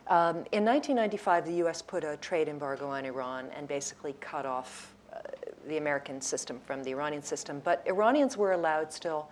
[0.07, 1.81] Um, in 1995, the U.S.
[1.81, 5.19] put a trade embargo on Iran and basically cut off uh,
[5.67, 7.59] the American system from the Iranian system.
[7.63, 9.29] But Iranians were allowed still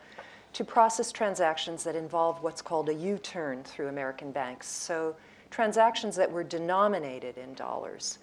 [0.54, 4.68] to process transactions that involved what's called a U turn through American banks.
[4.68, 5.16] So,
[5.52, 8.18] transactions that were denominated in dollars.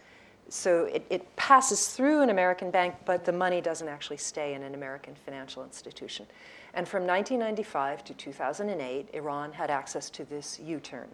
[0.49, 4.62] So, it, it passes through an American bank, but the money doesn't actually stay in
[4.62, 6.26] an American financial institution.
[6.74, 11.09] And from 1995 to 2008, Iran had access to this U turn.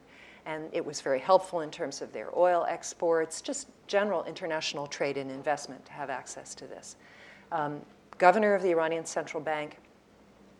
[0.46, 5.16] And it was very helpful in terms of their oil exports, just general international trade
[5.16, 6.96] and investment to have access to this.
[7.52, 7.80] Um,
[8.18, 9.78] governor of the Iranian Central Bank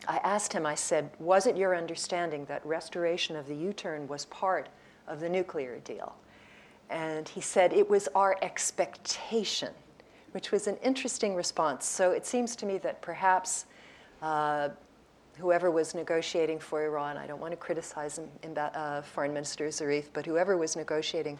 [0.09, 4.09] I asked him, I said, was it your understanding that restoration of the U turn
[4.09, 4.68] was part
[5.07, 6.14] of the nuclear deal?
[6.91, 9.72] And he said, it was our expectation,
[10.32, 11.86] which was an interesting response.
[11.86, 13.66] So it seems to me that perhaps
[14.20, 14.70] uh,
[15.38, 20.07] whoever was negotiating for Iran, I don't want to criticize him, uh, Foreign Minister Zarif,
[20.12, 21.38] but whoever was negotiating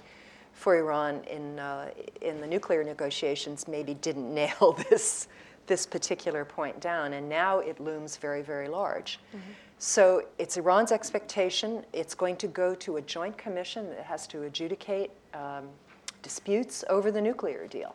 [0.53, 1.91] for Iran in, uh,
[2.23, 5.29] in the nuclear negotiations maybe didn't nail this
[5.71, 9.21] this particular point down, and now it looms very, very large.
[9.29, 9.53] Mm-hmm.
[9.79, 11.85] So it's Iran's expectation.
[11.93, 15.69] It's going to go to a joint commission that has to adjudicate um,
[16.23, 17.95] disputes over the nuclear deal.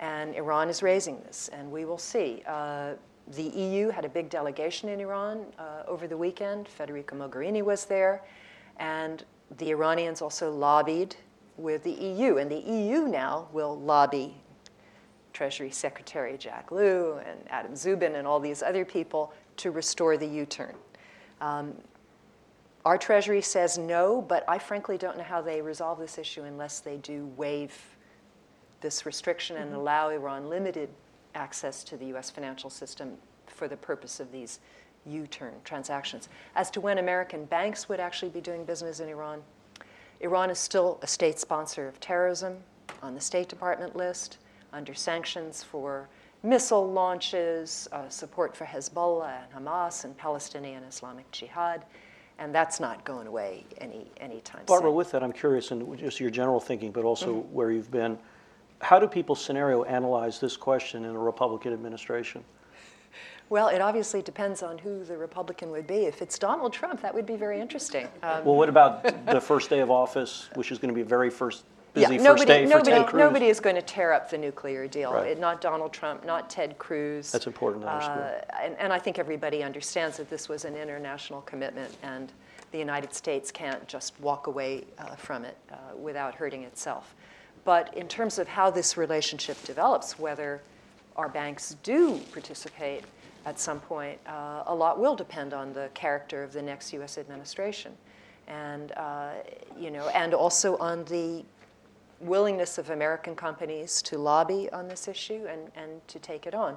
[0.00, 2.42] And Iran is raising this, and we will see.
[2.46, 2.94] Uh,
[3.28, 6.68] the EU had a big delegation in Iran uh, over the weekend.
[6.68, 8.22] Federica Mogherini was there,
[8.78, 9.24] and
[9.58, 11.16] the Iranians also lobbied
[11.56, 14.34] with the EU, and the EU now will lobby
[15.32, 20.26] Treasury Secretary Jack Lew and Adam Szubin and all these other people to restore the
[20.26, 20.74] U-turn.
[21.40, 21.74] Um,
[22.84, 26.80] our Treasury says no, but I frankly don't know how they resolve this issue unless
[26.80, 27.74] they do waive
[28.80, 30.90] this restriction and allow Iran limited
[31.34, 33.16] access to the US financial system
[33.46, 34.60] for the purpose of these
[35.06, 36.28] U turn transactions.
[36.54, 39.42] As to when American banks would actually be doing business in Iran,
[40.20, 42.58] Iran is still a state sponsor of terrorism
[43.02, 44.38] on the State Department list,
[44.72, 46.08] under sanctions for
[46.42, 51.84] missile launches, uh, support for Hezbollah and Hamas and Palestinian Islamic Jihad,
[52.38, 54.66] and that's not going away any anytime Barbara, soon.
[54.66, 58.18] Barbara, with that, I'm curious, and just your general thinking, but also where you've been,
[58.80, 62.44] how do people scenario analyze this question in a Republican administration?
[63.50, 66.06] Well, it obviously depends on who the Republican would be.
[66.06, 68.08] If it's Donald Trump, that would be very interesting.
[68.22, 71.30] Um, Well, what about the first day of office, which is going to be very
[71.30, 71.64] first,
[71.94, 73.18] busy yeah, nobody, day for nobody, Ted Cruz?
[73.18, 75.12] nobody is going to tear up the nuclear deal.
[75.12, 75.28] Right.
[75.28, 77.30] It- not Donald Trump, not Ted Cruz.
[77.30, 78.20] That's important to understand.
[78.20, 82.32] Uh, and, and I think everybody understands that this was an international commitment, and
[82.72, 87.14] the United States can't just walk away uh, from it uh, without hurting itself.
[87.64, 90.60] But in terms of how this relationship develops, whether
[91.16, 93.04] our banks do participate
[93.46, 97.18] at some point, uh, a lot will depend on the character of the next U.S.
[97.18, 97.92] administration,
[98.48, 99.30] and uh,
[99.78, 101.44] you know, and also on the
[102.24, 106.76] willingness of American companies to lobby on this issue and, and to take it on.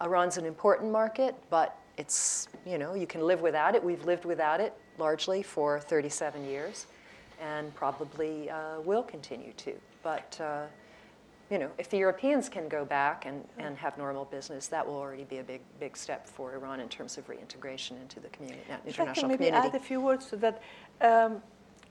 [0.00, 3.82] Iran's an important market, but it's, you know, you can live without it.
[3.82, 6.86] We've lived without it largely for 37 years
[7.40, 9.74] and probably uh, will continue to.
[10.02, 10.66] But, uh,
[11.50, 14.94] you know, if the Europeans can go back and, and have normal business, that will
[14.94, 18.62] already be a big, big step for Iran in terms of reintegration into the community,
[18.68, 19.68] If I can international maybe community.
[19.68, 20.62] add a few words to that.
[21.00, 21.42] Um,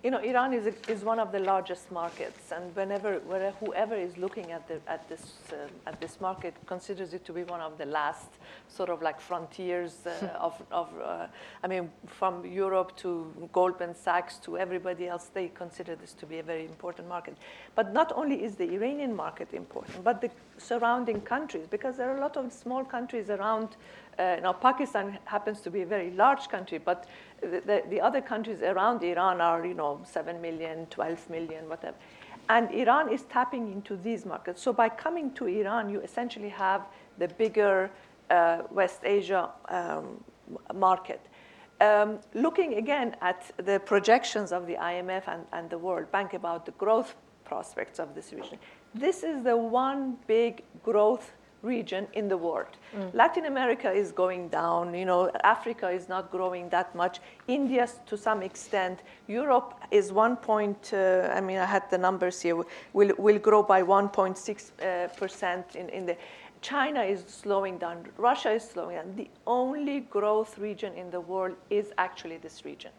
[0.03, 3.19] you know, Iran is, a, is one of the largest markets, and whenever,
[3.59, 7.43] whoever is looking at, the, at, this, uh, at this market considers it to be
[7.43, 8.27] one of the last
[8.67, 11.27] sort of like frontiers uh, of, of uh,
[11.63, 16.39] I mean, from Europe to Goldman Sachs to everybody else, they consider this to be
[16.39, 17.37] a very important market.
[17.75, 22.17] But not only is the Iranian market important, but the surrounding countries, because there are
[22.17, 23.69] a lot of small countries around.
[24.21, 27.07] Uh, now, Pakistan happens to be a very large country, but
[27.41, 31.97] the, the, the other countries around Iran are, you know, 7 million, 12 million, whatever.
[32.47, 34.61] And Iran is tapping into these markets.
[34.61, 36.83] So by coming to Iran, you essentially have
[37.17, 37.89] the bigger
[38.29, 40.23] uh, West Asia um,
[40.75, 41.21] market.
[41.79, 46.67] Um, looking again at the projections of the IMF and, and the World Bank about
[46.67, 48.59] the growth prospects of this region,
[48.93, 51.31] this is the one big growth
[51.61, 52.77] region in the world.
[53.13, 58.17] Latin America is going down, you know, Africa is not growing that much, India to
[58.17, 62.55] some extent, Europe is 1 point, uh, I mean, I had the numbers here,
[62.93, 66.17] will, will grow by 1.6 uh, percent in, in the,
[66.61, 69.15] China is slowing down, Russia is slowing down.
[69.15, 72.91] The only growth region in the world is actually this region.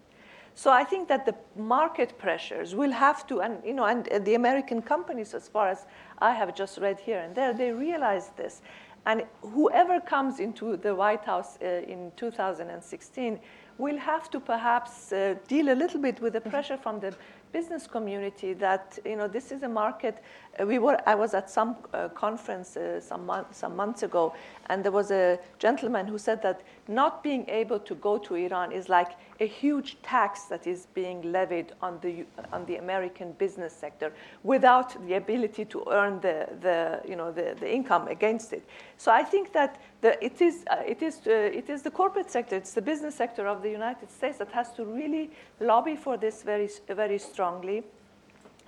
[0.54, 4.34] So I think that the market pressures will have to, and you know, and the
[4.34, 5.86] American companies, as far as
[6.22, 8.62] I have just read here and there, they realize this.
[9.04, 13.40] And whoever comes into the White House uh, in 2016
[13.78, 17.12] will have to perhaps uh, deal a little bit with the pressure from the
[17.52, 20.22] business community that you know this is a market.
[20.58, 24.34] Uh, we were I was at some uh, conference uh, some some months ago,
[24.72, 28.72] and there was a gentleman who said that not being able to go to Iran
[28.72, 33.72] is like a huge tax that is being levied on the on the American business
[33.72, 34.12] sector
[34.42, 36.78] without the ability to earn the the
[37.10, 38.64] you know the, the income against it.
[38.96, 42.30] So I think that the, it is uh, it is uh, it is the corporate
[42.30, 46.16] sector, it's the business sector of the United States that has to really lobby for
[46.16, 47.82] this very very strongly,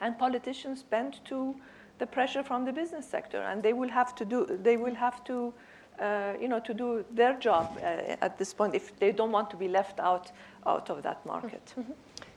[0.01, 1.55] and politicians bend to
[1.99, 5.25] the pressure from the business sector, and they will have to do they will have
[5.25, 5.55] to.
[6.01, 9.49] Uh, you know, to do their job uh, at this point if they don't want
[9.49, 10.33] to be left out
[10.67, 11.73] out of that market.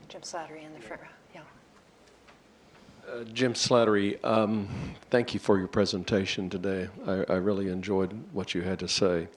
[0.09, 1.07] Jim Slattery in the front row.
[1.33, 1.41] Yeah.
[3.11, 4.67] Uh, Jim Slattery, um,
[5.09, 6.87] thank you for your presentation today.
[7.07, 9.27] I, I really enjoyed what you had to say.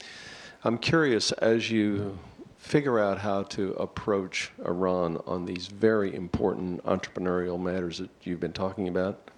[0.65, 2.19] I'm curious as you
[2.59, 8.53] figure out how to approach Iran on these very important entrepreneurial matters that you've been
[8.53, 9.31] talking about.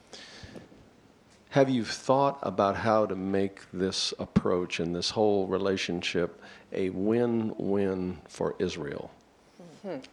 [1.53, 6.41] Have you thought about how to make this approach and this whole relationship
[6.73, 9.11] a win win for Israel?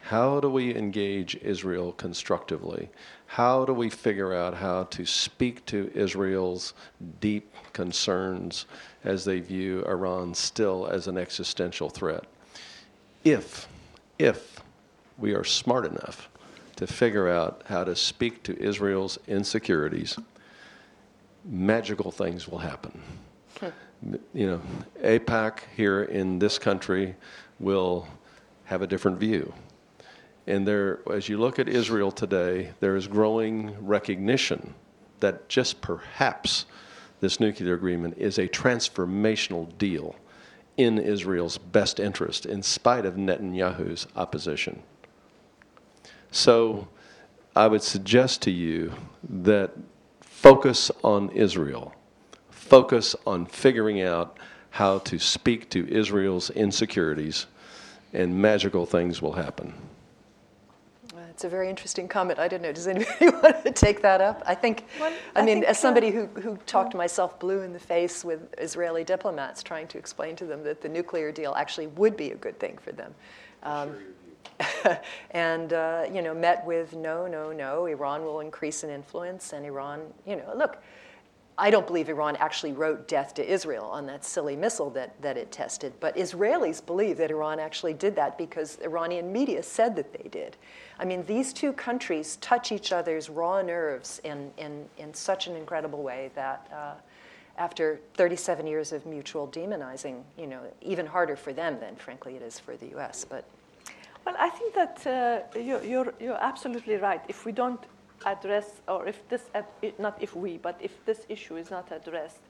[0.02, 2.90] How do we engage Israel constructively?
[3.26, 6.74] How do we figure out how to speak to Israel's
[7.22, 8.66] deep concerns
[9.06, 12.26] as they view Iran still as an existential threat?
[13.24, 13.66] If,
[14.18, 14.60] if
[15.18, 16.28] we are smart enough
[16.76, 20.18] to figure out how to speak to Israel's insecurities,
[21.46, 23.02] magical things will happen.
[23.60, 24.16] Hmm.
[24.34, 24.62] You know,
[25.04, 27.16] AIPAC here in this country
[27.60, 28.08] will
[28.66, 29.54] have a different view.
[30.48, 34.74] And there, as you look at Israel today, there is growing recognition
[35.20, 36.66] that just perhaps
[37.20, 40.16] this nuclear agreement is a transformational deal
[40.78, 44.82] in Israel's best interest, in spite of Netanyahu's opposition.
[46.32, 46.88] So
[47.56, 48.94] I would suggest to you
[49.28, 49.72] that
[50.40, 51.94] focus on Israel,
[52.50, 54.38] focus on figuring out
[54.72, 57.48] how to speak to Israel's insecurities,
[58.14, 59.74] and magical things will happen.
[61.14, 62.40] Uh, It's a very interesting comment.
[62.40, 62.72] I don't know.
[62.72, 64.42] Does anybody want to take that up?
[64.46, 67.62] I think, Well, I I mean, think, as uh, somebody who, who talked myself blue
[67.62, 71.54] in the face with Israeli diplomats trying to explain to them that the nuclear deal
[71.58, 73.14] actually would be a good thing for them.
[73.64, 73.90] Um,
[75.32, 79.66] and, uh, you know, met with no, no, no, Iran will increase in influence, and
[79.66, 80.82] Iran, you know, look,
[81.60, 85.36] I don't believe Iran actually wrote death to Israel on that silly missile that, that
[85.36, 90.14] it tested, but Israelis believe that Iran actually did that because Iranian media said that
[90.14, 90.56] they did.
[90.98, 95.56] I mean, these two countries touch each other's raw nerves in, in, in such an
[95.58, 96.94] incredible way that uh,
[97.58, 102.42] after 37 years of mutual demonizing, you know, even harder for them than, frankly, it
[102.42, 103.26] is for the US.
[103.26, 103.44] But
[104.30, 107.20] Well, I think that uh, you're, you're, you're absolutely right.
[107.28, 107.84] If we don't
[108.28, 109.66] address, or if this, ad-
[109.98, 112.42] not if we, but if this issue is not addressed,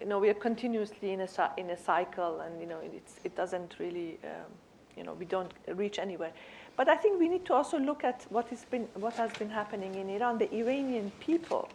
[0.00, 3.36] you know, we are continuously in a, in a cycle, and you know, it's, it
[3.36, 4.50] doesn't really, um,
[4.96, 6.32] you know, we don't reach anywhere.
[6.76, 9.50] But I think we need to also look at what has been, what has been
[9.50, 10.38] happening in Iran.
[10.38, 11.68] The Iranian people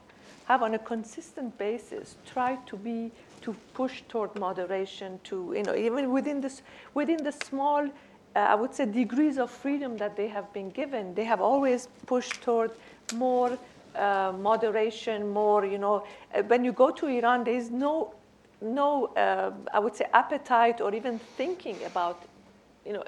[0.48, 3.12] have, on a consistent basis, tried to be
[3.44, 6.64] to push toward moderation, to you know, even within this,
[6.94, 7.90] within the small
[8.36, 11.88] uh, I would say, degrees of freedom that they have been given, they have always
[12.06, 12.72] pushed toward
[13.12, 13.58] more
[13.96, 18.14] uh, moderation, more, you know, uh, when you go to Iran, there is no,
[18.62, 22.26] no, uh, I would say, appetite or even thinking about,
[22.86, 23.04] you know,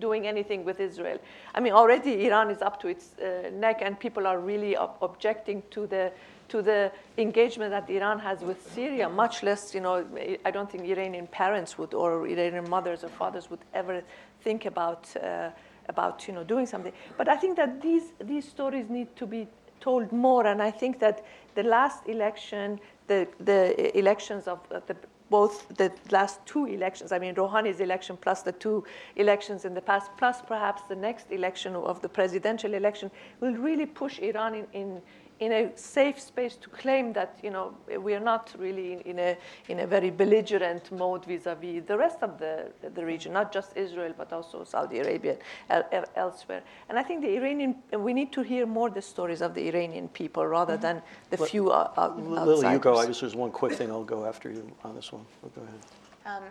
[0.00, 1.18] doing anything with Israel.
[1.54, 4.96] I mean, already Iran is up to its uh, neck, and people are really ob-
[5.02, 6.12] objecting to the
[6.48, 10.04] to the engagement that Iran has with Syria, much less, you know,
[10.44, 14.02] I don't think Iranian parents would or Iranian mothers or fathers would ever
[14.42, 15.50] think about, uh,
[15.88, 16.92] about you know, doing something.
[17.16, 19.46] But I think that these, these stories need to be
[19.80, 21.24] told more, and I think that
[21.54, 24.96] the last election, the, the elections of uh, the
[25.30, 28.84] both the last two elections, I mean, Rouhani's election plus the two
[29.16, 33.86] elections in the past, plus perhaps the next election of the presidential election, will really
[33.86, 35.02] push Iran in, in,
[35.40, 37.72] in a safe space to claim that you know
[38.02, 39.36] we are not really in, in a
[39.68, 44.12] in a very belligerent mode vis-a-vis the rest of the the region, not just Israel
[44.16, 45.36] but also Saudi Arabia
[45.70, 46.62] el- el- elsewhere.
[46.88, 50.08] And I think the Iranian we need to hear more the stories of the Iranian
[50.08, 52.90] people rather than the few uh, out- Lily, you go.
[52.90, 53.06] I outsiders.
[53.08, 53.90] just, there's one quick thing.
[53.90, 55.24] I'll go after you on this one.
[55.44, 56.42] Oh, Go ahead.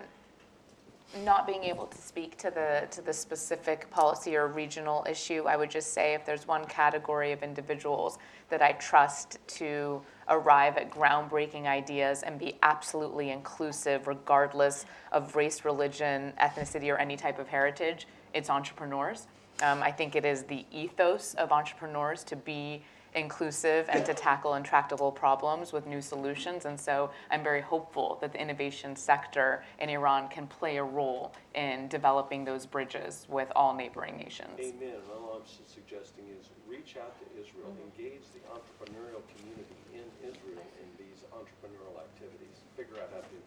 [1.23, 5.55] Not being able to speak to the to the specific policy or regional issue, I
[5.55, 8.17] would just say if there's one category of individuals
[8.49, 15.63] that I trust to arrive at groundbreaking ideas and be absolutely inclusive regardless of race,
[15.63, 19.27] religion, ethnicity, or any type of heritage, it's entrepreneurs.
[19.63, 22.83] Um, I think it is the ethos of entrepreneurs to be
[23.15, 26.65] inclusive and to tackle intractable problems with new solutions.
[26.65, 31.33] And so I'm very hopeful that the innovation sector in Iran can play a role
[31.55, 34.59] in developing those bridges with all neighboring nations.
[34.59, 34.95] Amen.
[35.11, 40.87] All I'm suggesting is reach out to Israel, engage the entrepreneurial community in Israel in
[40.97, 42.57] these entrepreneurial activities.
[42.75, 43.37] Figure out how to do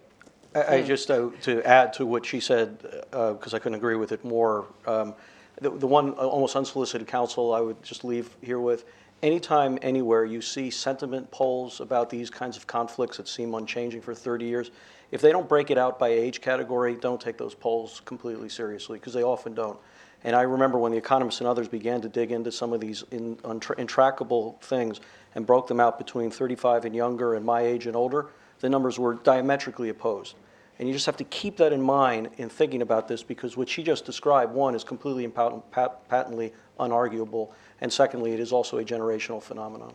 [0.53, 0.71] that.
[0.71, 2.79] I, I just, uh, to add to what she said,
[3.11, 5.15] because I couldn't agree with it more, um,
[5.61, 8.85] the, the one uh, almost unsolicited counsel I would just leave here with,
[9.23, 14.15] anytime, anywhere you see sentiment polls about these kinds of conflicts that seem unchanging for
[14.15, 14.71] 30 years,
[15.11, 18.99] if they don't break it out by age category, don't take those polls completely seriously,
[18.99, 19.79] because they often don't.
[20.23, 23.05] And I remember when the economists and others began to dig into some of these
[23.11, 25.01] in, untra- intractable things
[25.35, 28.27] and broke them out between 35 and younger and my age and older,
[28.61, 30.37] the numbers were diametrically opposed.
[30.79, 33.69] And you just have to keep that in mind in thinking about this because what
[33.69, 37.51] she just described, one, is completely and pat- pat- patently unarguable,
[37.81, 39.93] and secondly, it is also a generational phenomenon.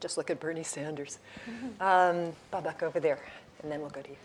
[0.00, 1.18] just look at Bernie Sanders.
[1.80, 3.18] Um, Babak over there,
[3.62, 4.16] and then we'll go to you.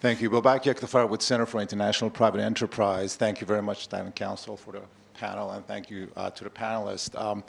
[0.00, 0.30] Thank you.
[0.30, 3.16] Babak Yektafar with Center for International Private Enterprise.
[3.16, 4.80] Thank you very much, Diamond Council, for the
[5.12, 7.14] panel, and thank you uh, to the panelists.
[7.20, 7.44] Um,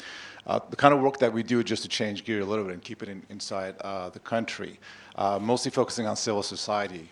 [0.45, 2.73] uh, the kind of work that we do, just to change gear a little bit
[2.73, 4.77] and keep it in, inside uh, the country,
[5.15, 7.07] uh, mostly focusing on civil society.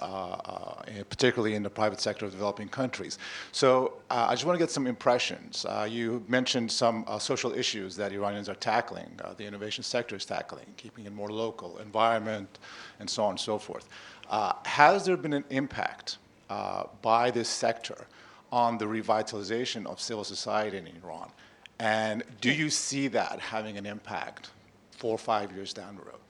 [0.00, 3.18] Uh, uh, particularly in the private sector of developing countries.
[3.52, 5.64] So uh, I just want to get some impressions.
[5.64, 10.16] Uh, you mentioned some uh, social issues that Iranians are tackling, uh, the innovation sector
[10.16, 12.58] is tackling, keeping it more local, environment,
[13.00, 13.88] and so on and so forth.
[14.30, 16.18] Uh, has there been an impact
[16.50, 18.06] uh, by this sector
[18.52, 21.30] on the revitalization of civil society in Iran?
[21.78, 24.50] And do you see that having an impact
[24.90, 26.20] four or five years down the road?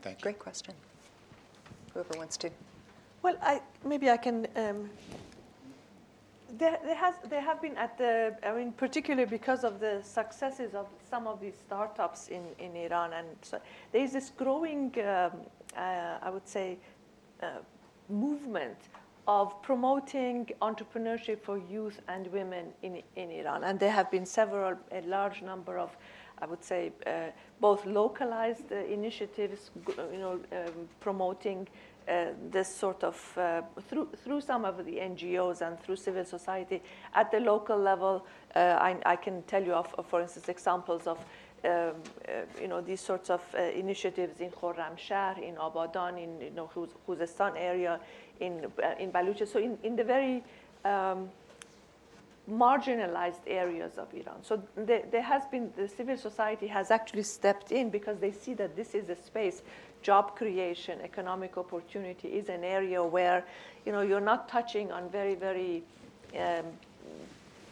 [0.00, 0.22] Thank you.
[0.22, 0.74] Great question.
[1.92, 2.50] Whoever wants to.
[3.22, 4.48] Well, I, maybe I can.
[4.56, 4.90] Um,
[6.58, 10.74] there, there, has, there have been at the, I mean, particularly because of the successes
[10.74, 13.60] of some of these startups in, in Iran, and so
[13.92, 15.30] there is this growing, um,
[15.76, 16.78] uh, I would say,
[17.42, 17.46] uh,
[18.08, 18.76] movement
[19.28, 23.64] of promoting entrepreneurship for youth and women in, in Iran.
[23.64, 25.96] And there have been several, a large number of,
[26.40, 29.70] I would say, uh, both localized uh, initiatives,
[30.12, 31.68] you know, um, promoting
[32.50, 36.82] this sort of uh, through through some of the NGOs and through civil society
[37.14, 38.26] at the local level.
[38.54, 41.18] Uh, I, I can tell you of, of, for instance, examples of.
[41.64, 46.50] Um, uh, you know these sorts of uh, initiatives in Khorramshahr, in Abadan, in you
[46.50, 48.00] know Khuz- Khuzestan area,
[48.40, 49.46] in uh, in Baluchistan.
[49.52, 50.42] So in, in the very
[50.84, 51.30] um,
[52.50, 54.42] marginalized areas of Iran.
[54.42, 58.74] So there has been, the civil society has actually stepped in because they see that
[58.74, 59.62] this is a space,
[60.02, 63.44] job creation, economic opportunity is an area where,
[63.86, 65.82] you know, you're not touching on very, very
[66.38, 66.66] um,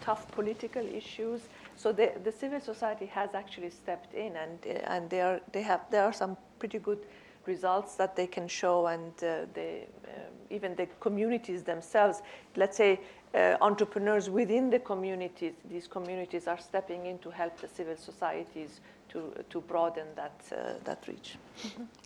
[0.01, 1.41] tough political issues.
[1.76, 5.62] So the, the civil society has actually stepped in, and uh, and they are they
[5.62, 6.99] have there are some pretty good
[7.47, 12.22] results that they can show, and uh, um, even the communities themselves.
[12.57, 13.01] Let's say
[13.35, 18.81] uh, entrepreneurs within the communities, these communities are stepping in to help the civil societies
[19.11, 21.36] to to broaden that uh, that reach.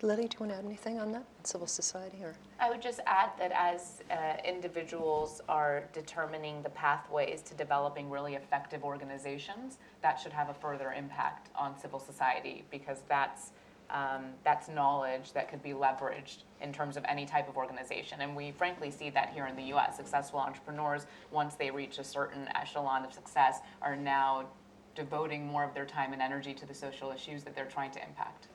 [0.03, 1.25] Lily, do you want to add anything on that?
[1.45, 2.35] Civil society or?
[2.59, 8.35] I would just add that as uh, individuals are determining the pathways to developing really
[8.35, 13.51] effective organizations, that should have a further impact on civil society because that's
[13.91, 18.23] um, that's knowledge that could be leveraged in terms of any type of organization.
[18.23, 19.97] And we frankly see that here in the US.
[19.97, 24.47] Successful entrepreneurs, once they reach a certain echelon of success, are now
[24.95, 28.03] devoting more of their time and energy to the social issues that they're trying to
[28.03, 28.49] impact.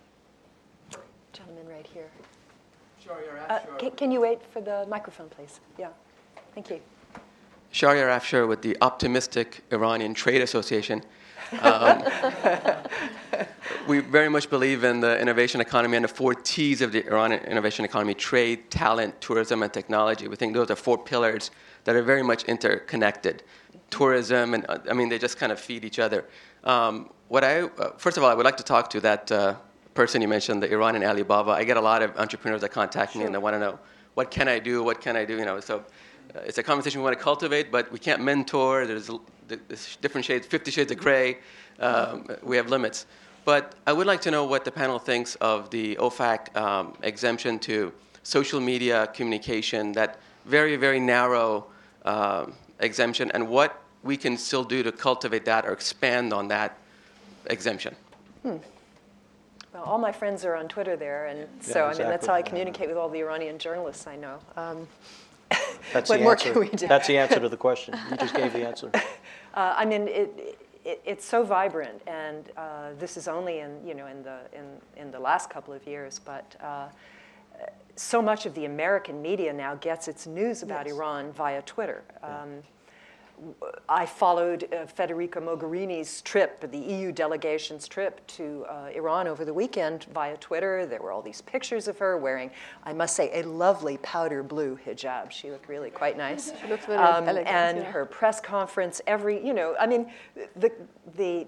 [1.34, 2.10] Gentleman right here.
[3.06, 3.80] Shahryar Uh, Afshar.
[3.80, 5.60] can, can you wait for the microphone, please?
[5.78, 5.90] Yeah.
[6.54, 6.82] Thank you.
[7.72, 11.04] Shahryar Afshar with the Optimistic Iranian Trade Association.
[11.64, 12.04] Um,
[13.90, 17.44] we very much believe in the innovation economy and the four T's of the Iranian
[17.46, 20.28] innovation economy trade, talent, tourism, and technology.
[20.28, 21.50] We think those are four pillars
[21.86, 23.42] that are very much interconnected.
[23.90, 26.26] Tourism, and uh, I mean, they just kind of feed each other.
[26.64, 29.56] Um, what I, uh, first of all, I would like to talk to that uh,
[29.96, 31.52] person you mentioned, the Iranian Alibaba.
[31.52, 33.80] I get a lot of entrepreneurs that contact me and they want to know,
[34.14, 34.84] what can I do?
[34.84, 35.36] What can I do?
[35.38, 35.84] You know, so
[36.36, 38.86] uh, it's a conversation we want to cultivate, but we can't mentor.
[38.86, 39.10] There's,
[39.48, 41.40] there's different shades, 50 shades of gray.
[41.80, 43.08] Um, we have limits.
[43.50, 47.58] But I would like to know what the panel thinks of the OFAC um, exemption
[47.62, 47.92] to
[48.22, 51.66] social media communication, that very, very narrow
[52.06, 56.78] um, exemption, and what we can still do to cultivate that or expand on that
[57.48, 57.96] exemption.
[58.44, 58.62] Well,
[59.84, 62.88] all my friends are on Twitter there, and so I mean that's how I communicate
[62.88, 64.38] with all the Iranian journalists I know.
[64.58, 64.88] Um,
[65.92, 66.52] That's What the more answer.
[66.52, 66.88] can we do?
[66.88, 67.98] That's the answer to the question.
[68.12, 68.92] You just gave the answer.
[68.94, 70.60] Uh, I mean, it,
[70.90, 74.66] it, it's so vibrant, and uh, this is only in you know in the in,
[75.02, 76.56] in the last couple of years, but.
[76.62, 76.88] Uh,
[77.96, 80.96] so much of the American media now gets its news about Yes.
[80.96, 82.02] Iran via Twitter.
[82.24, 82.64] Um,
[83.88, 89.54] I followed uh, Federica Mogherini's trip, the EU delegation's trip to uh, Iran over the
[89.54, 90.86] weekend via Twitter.
[90.86, 92.52] There were all these pictures of her wearing,
[92.84, 95.32] I must say, a lovely powder blue hijab.
[95.32, 96.52] She looked really quite nice.
[96.62, 97.92] She looked very Um, elegant, and yeah.
[97.92, 100.12] her press conference, every, you know, I mean,
[100.56, 100.72] the,
[101.16, 101.48] the,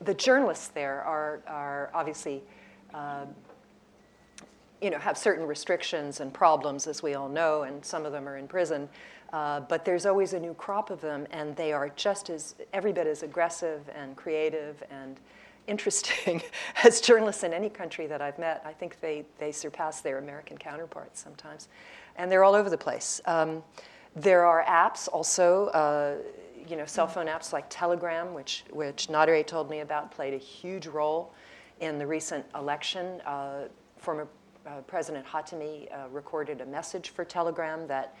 [0.00, 2.42] the journalists there are, are obviously
[2.94, 3.28] um,
[4.82, 8.28] you know, have certain restrictions and problems, as we all know, and some of them
[8.28, 8.88] are in prison.
[9.32, 12.92] Uh, but there's always a new crop of them, and they are just as, every
[12.92, 15.18] bit as aggressive and creative and
[15.66, 16.42] interesting
[16.84, 18.62] as journalists in any country that I've met.
[18.64, 21.68] I think they, they surpass their American counterparts sometimes.
[22.16, 23.20] And they're all over the place.
[23.24, 23.62] Um,
[24.14, 26.16] there are apps also, uh,
[26.68, 30.38] you know, cell phone apps like Telegram, which, which Nadereh told me about, played a
[30.38, 31.32] huge role
[31.80, 33.20] in the recent election.
[33.22, 34.28] Uh, former
[34.66, 38.14] uh, President Khatami uh, recorded a message for Telegram that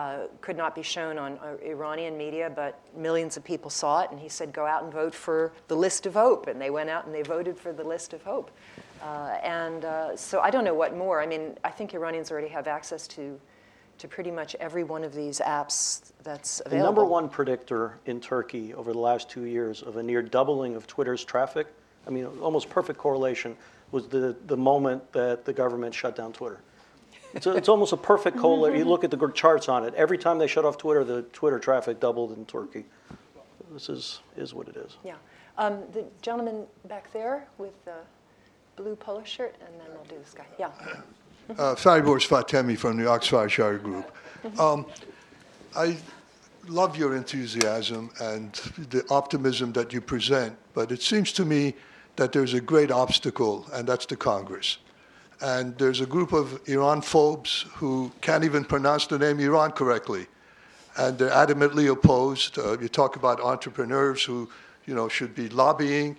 [0.00, 4.10] uh, could not be shown on uh, Iranian media, but millions of people saw it,
[4.10, 6.46] and he said, go out and vote for the list of hope.
[6.46, 8.50] And they went out and they voted for the list of hope.
[9.02, 11.20] Uh, and uh, so I don't know what more.
[11.20, 13.38] I mean, I think Iranians already have access to,
[13.98, 16.78] to pretty much every one of these apps that's available.
[16.78, 20.76] The number one predictor in Turkey over the last two years of a near doubling
[20.76, 21.66] of Twitter's traffic,
[22.06, 23.54] I mean, almost perfect correlation,
[23.90, 26.60] was the, the moment that the government shut down Twitter.
[27.34, 28.78] It's, a, it's almost a perfect correlation.
[28.78, 29.94] You look at the charts on it.
[29.94, 32.84] Every time they shut off Twitter, the Twitter traffic doubled in Turkey.
[33.72, 34.96] This is, is what it is.
[35.04, 35.14] Yeah.
[35.58, 37.94] Um, the gentleman back there with the
[38.76, 40.46] blue polo shirt, and then we'll do this guy.
[40.58, 40.70] Yeah.
[41.50, 44.10] Uh, Fariborz Fatemi from the Oxfordshire Group.
[44.58, 44.86] Um,
[45.76, 45.96] I
[46.68, 48.52] love your enthusiasm and
[48.90, 51.74] the optimism that you present, but it seems to me
[52.16, 54.78] that there's a great obstacle, and that's the Congress.
[55.42, 60.26] And there's a group of Iran phobes who can't even pronounce the name Iran correctly,
[60.98, 62.58] and they're adamantly opposed.
[62.58, 64.50] Uh, you talk about entrepreneurs who,
[64.84, 66.16] you know, should be lobbying.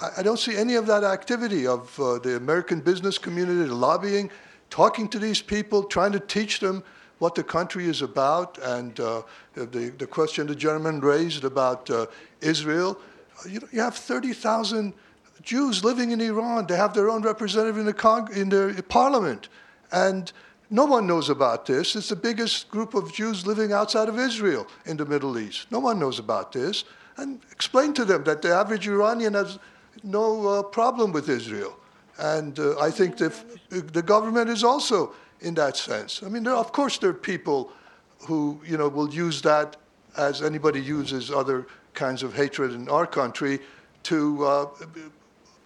[0.00, 4.30] I, I don't see any of that activity of uh, the American business community lobbying,
[4.68, 6.84] talking to these people, trying to teach them
[7.18, 9.22] what the country is about, and uh,
[9.54, 12.06] the, the question the gentleman raised about uh,
[12.40, 12.98] Israel.
[13.48, 14.94] You, you have 30,000
[15.42, 16.66] Jews living in Iran.
[16.66, 19.48] They have their own representative in the, Cong- in the parliament.
[19.92, 20.32] And
[20.70, 21.96] no one knows about this.
[21.96, 25.66] It's the biggest group of Jews living outside of Israel in the Middle East.
[25.70, 26.84] No one knows about this.
[27.16, 29.58] And explain to them that the average Iranian has
[30.02, 31.76] no uh, problem with Israel.
[32.18, 33.32] And uh, I think the,
[33.70, 36.22] the government is also in that sense.
[36.22, 37.72] I mean, there, of course, there are people
[38.26, 39.76] who you know will use that
[40.16, 43.58] as anybody uses other kinds of hatred in our country
[44.04, 44.66] to uh,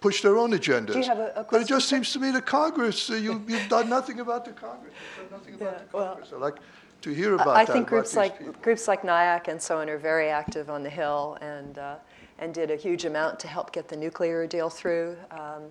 [0.05, 1.05] push their own agendas.
[1.05, 3.87] Have a- a but it just seems to me the Congress, uh, you, you've done
[3.97, 4.93] nothing about the Congress.
[5.31, 6.29] Nothing about the Congress.
[6.33, 6.57] I'd like
[7.05, 7.73] to hear about I that.
[7.73, 8.53] think groups like people.
[8.61, 11.95] groups like NIAC and so on are very active on the Hill and uh,
[12.41, 15.07] and did a huge amount to help get the nuclear deal through.
[15.31, 15.63] Um,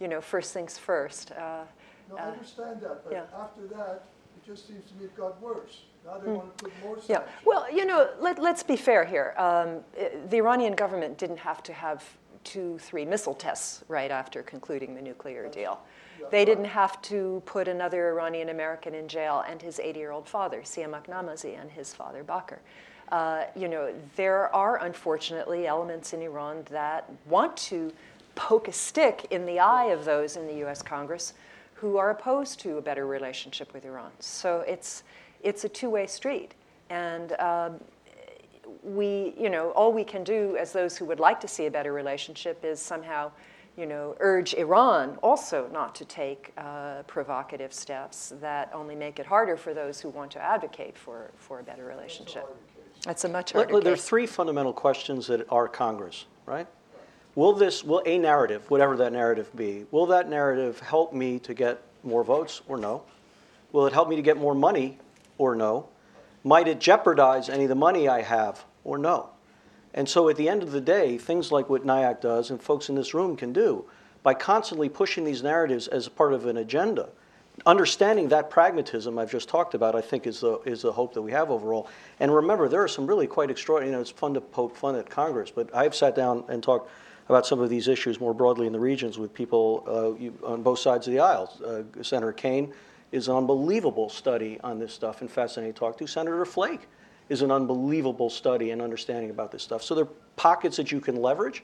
[0.00, 1.26] you know, first things first.
[1.32, 1.64] Uh,
[2.10, 3.44] No, I understand that, but yeah.
[3.44, 3.96] after that,
[4.36, 5.74] it just seems to me it got worse.
[6.06, 7.22] Now they want to put more yeah.
[7.50, 9.28] Well, you know, let, let's be fair here.
[9.46, 9.68] Um,
[10.02, 12.00] i- the Iranian government didn't have to have
[12.44, 15.80] two, three missile tests right after concluding the nuclear deal.
[16.30, 20.28] They didn't have to put another Iranian American in jail and his 80 year old
[20.28, 22.58] father, Siamak Namazi, and his father, Baquer.
[23.10, 27.92] Uh, you know, there are unfortunately elements in Iran that want to
[28.34, 31.34] poke a stick in the eye of those in the US Congress
[31.74, 34.10] who are opposed to a better relationship with Iran.
[34.20, 35.02] So it's,
[35.42, 36.54] it's a two way street.
[36.90, 37.80] And um,
[38.82, 41.70] we, you know, all we can do as those who would like to see a
[41.70, 43.30] better relationship is somehow,
[43.76, 49.26] you know, urge Iran also not to take uh, provocative steps that only make it
[49.26, 52.46] harder for those who want to advocate for, for a better relationship.
[53.04, 56.66] That's a much harder look, there are three fundamental questions that are Congress, right?
[57.34, 61.54] Will this, will a narrative, whatever that narrative be, will that narrative help me to
[61.54, 63.04] get more votes or no?
[63.72, 64.98] Will it help me to get more money
[65.38, 65.88] or no?
[66.42, 69.30] Might it jeopardize any of the money I have or no?
[69.92, 72.88] And so at the end of the day, things like what NIAC does and folks
[72.88, 73.84] in this room can do,
[74.22, 77.08] by constantly pushing these narratives as part of an agenda,
[77.66, 81.22] understanding that pragmatism I've just talked about, I think is the, is the hope that
[81.22, 81.88] we have overall.
[82.20, 84.94] And remember, there are some really quite extraordinary, you know, it's fun to poke fun
[84.94, 86.90] at Congress, but I've sat down and talked
[87.28, 90.62] about some of these issues more broadly in the regions with people uh, you, on
[90.62, 91.52] both sides of the aisle.
[91.64, 92.72] Uh, Senator Kaine
[93.12, 96.06] is an unbelievable study on this stuff and fascinating to talk to.
[96.06, 96.88] Senator Flake
[97.28, 99.82] is an unbelievable study and understanding about this stuff.
[99.82, 101.62] So there are pockets that you can leverage,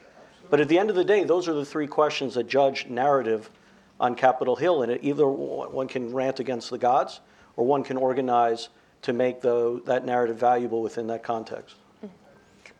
[0.50, 3.50] but at the end of the day, those are the three questions that judge narrative
[3.98, 7.20] on Capitol Hill, and it, either one can rant against the gods,
[7.56, 8.68] or one can organize
[9.02, 11.76] to make the, that narrative valuable within that context.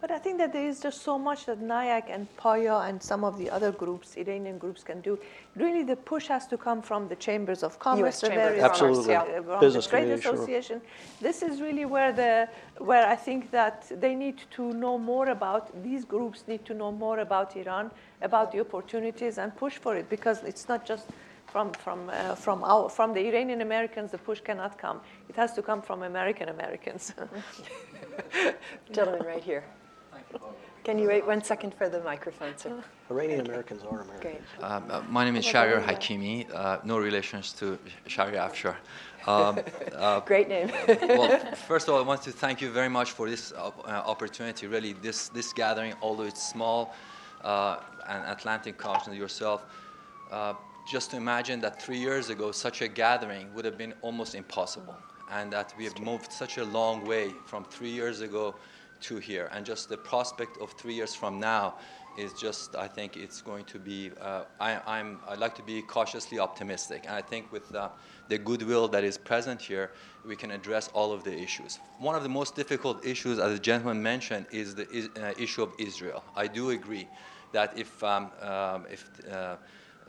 [0.07, 3.25] But I think that there is just so much that NIAC and PAAIA and some
[3.25, 5.19] of the other groups, Iranian groups, can do.
[5.57, 9.15] Really, the push has to come from the chambers of commerce, the various Absolutely.
[9.15, 10.35] Commerce, from Business the trade community, sure.
[10.35, 10.81] association.
[11.21, 12.49] This is really where the
[12.79, 15.65] where I think that they need to know more about.
[15.83, 17.91] These groups need to know more about Iran,
[18.23, 21.07] about the opportunities, and push for it because it's not just.
[21.47, 25.01] From, from, uh, from, our, from the Iranian Americans, the push cannot come.
[25.29, 27.15] It has to come from American Americans.
[28.93, 29.65] Gentlemen, right here.
[30.85, 32.73] Can you wait one second for the microphone, sir?
[33.11, 34.47] Iranian Americans are Americans.
[34.63, 36.47] Um, uh, my name is Shahriar Hakimi.
[36.55, 37.77] Uh, no relations to
[38.09, 38.77] Shahriar Afshar.
[39.27, 39.59] Um,
[39.97, 40.71] uh, Great name.
[40.87, 41.37] well,
[41.67, 43.73] first of all, I want to thank you very much for this uh,
[44.13, 44.69] opportunity.
[44.69, 46.95] Really, this this gathering, although it's small,
[47.43, 49.65] uh, and Atlantic continent yourself,
[50.31, 50.55] uh,
[50.89, 54.97] just to imagine that three years ago such a gathering would have been almost impossible.
[55.31, 58.55] and that we have moved such a long way from three years ago
[59.03, 59.51] to here.
[59.53, 61.75] And just the prospect of three years from now
[62.17, 65.83] is just, I think it's going to be, uh, I, I'm, I like to be
[65.83, 67.05] cautiously optimistic.
[67.07, 67.91] And I think with uh,
[68.29, 69.91] the goodwill that is present here,
[70.25, 71.79] we can address all of the issues.
[71.99, 75.63] One of the most difficult issues, as the gentleman mentioned, is the is, uh, issue
[75.63, 76.25] of Israel.
[76.35, 77.07] I do agree
[77.53, 79.09] that if, um, um, if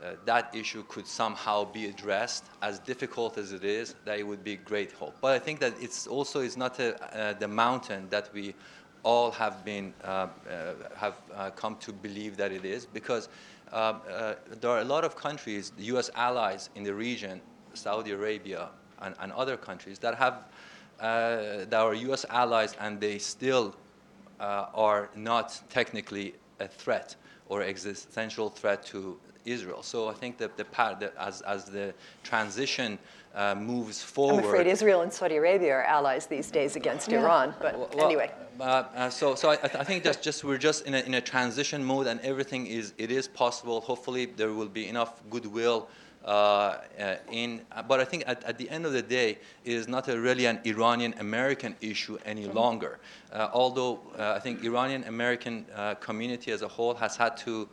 [0.02, 4.44] uh, that issue could somehow be addressed, as difficult as it is, that it would
[4.44, 5.14] be great hope.
[5.20, 8.54] But I think that it's also is not a, uh, the mountain that we
[9.02, 13.28] all have been uh, uh, have uh, come to believe that it is, because
[13.72, 16.10] uh, there are a lot of countries, the U.S.
[16.14, 17.40] allies in the region,
[17.74, 18.68] Saudi Arabia
[19.02, 20.44] and, and other countries that have
[21.00, 22.24] that are U.S.
[22.28, 23.74] allies, and they still
[24.40, 27.14] are not technically a threat
[27.48, 29.18] or existential threat to
[29.50, 29.82] Israel.
[29.82, 30.66] So I think that the,
[31.00, 32.98] that as, as the transition
[33.34, 34.44] uh, moves forward.
[34.44, 37.20] I'm afraid Israel and Saudi Arabia are allies these days against yeah.
[37.20, 38.30] Iran, but well, anyway.
[38.58, 41.20] Uh, uh, so, so I, I think that's just we're just in a, in a
[41.20, 43.80] transition mode, and everything is it is possible.
[43.80, 45.88] Hopefully, there will be enough goodwill
[46.24, 49.88] uh, uh, in, but I think at, at, the end of the day, it is
[49.88, 52.56] not a really an Iranian-American issue any mm-hmm.
[52.56, 52.98] longer.
[53.32, 57.68] Uh, although uh, I think Iranian-American uh, community as a whole has had to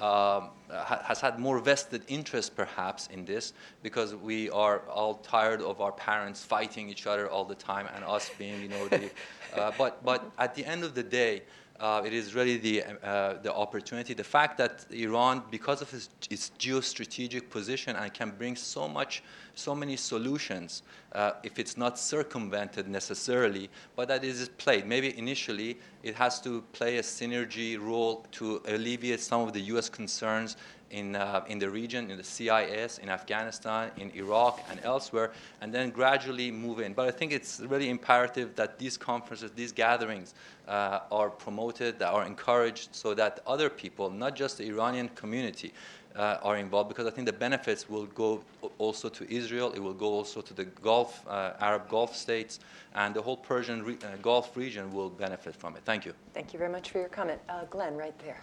[0.00, 3.52] um, has had more vested interest perhaps in this
[3.82, 8.04] because we are all tired of our parents fighting each other all the time and
[8.04, 9.10] us being, you know, the,
[9.56, 11.42] uh, but, but at the end of the day,
[11.80, 16.08] uh, it is really the, uh, the opportunity, the fact that Iran, because of its,
[16.30, 19.22] its geostrategic position and can bring so much,
[19.54, 20.82] so many solutions,
[21.12, 24.86] uh, if it's not circumvented necessarily, but that is played.
[24.86, 29.88] Maybe initially it has to play a synergy role to alleviate some of the U.S.
[29.88, 30.56] concerns
[30.90, 35.72] in, uh, in the region, in the CIS, in Afghanistan, in Iraq, and elsewhere, and
[35.72, 36.92] then gradually move in.
[36.92, 40.34] But I think it's really imperative that these conferences, these gatherings,
[40.66, 45.72] uh, are promoted, that are encouraged, so that other people, not just the Iranian community,
[46.16, 48.42] uh, are involved because I think the benefits will go
[48.78, 52.58] also to Israel, it will go also to the Gulf, uh, Arab Gulf states,
[52.94, 55.82] and the whole Persian re- uh, Gulf region will benefit from it.
[55.84, 56.14] Thank you.
[56.34, 57.40] Thank you very much for your comment.
[57.48, 58.42] Uh, Glenn, right there.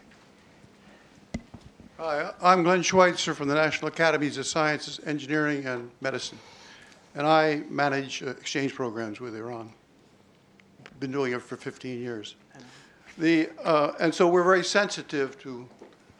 [1.97, 6.37] Hi, I'm Glenn Schweitzer from the National Academies of Sciences, Engineering, and Medicine.
[7.15, 9.71] And I manage uh, exchange programs with Iran.
[10.99, 12.35] Been doing it for 15 years.
[13.17, 15.65] The, uh, and so we're very sensitive to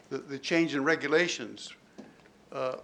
[0.08, 1.74] the, the change in regulations.
[2.50, 2.76] Uh,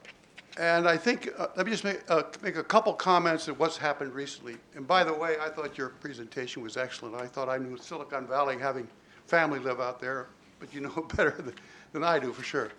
[0.58, 3.78] and I think, uh, let me just make, uh, make a couple comments of what's
[3.78, 4.58] happened recently.
[4.76, 7.14] And by the way, I thought your presentation was excellent.
[7.14, 8.86] I thought I knew Silicon Valley having
[9.24, 10.26] family live out there,
[10.60, 11.54] but you know better than,
[11.94, 12.70] than I do for sure.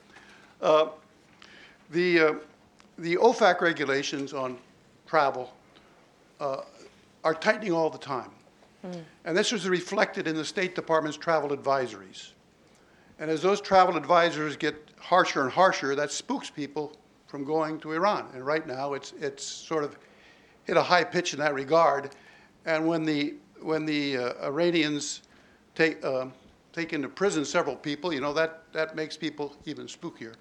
[0.64, 0.88] Uh,
[1.92, 2.34] the, uh,
[2.98, 4.58] the OFAC regulations on
[5.06, 5.54] travel
[6.40, 6.62] uh,
[7.26, 8.30] are tightening all the time.
[8.88, 9.04] Mm.
[9.26, 12.30] And this is reflected in the State Department's travel advisories.
[13.20, 16.96] And as those travel advisories get harsher and harsher, that spooks people
[17.28, 18.30] from going to Iran.
[18.34, 19.98] And right now, it's, it's sort of
[20.64, 22.12] hit a high pitch in that regard.
[22.66, 25.24] And when the, when the uh, Iranians
[25.76, 26.28] take, uh,
[26.72, 30.36] take into prison several people, you know, that, that makes people even spookier.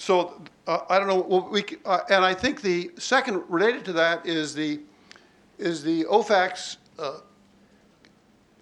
[0.00, 1.20] So uh, I don't know.
[1.20, 4.80] Well, we, uh, and I think the second related to that is the
[5.58, 7.18] is the OFAC's uh,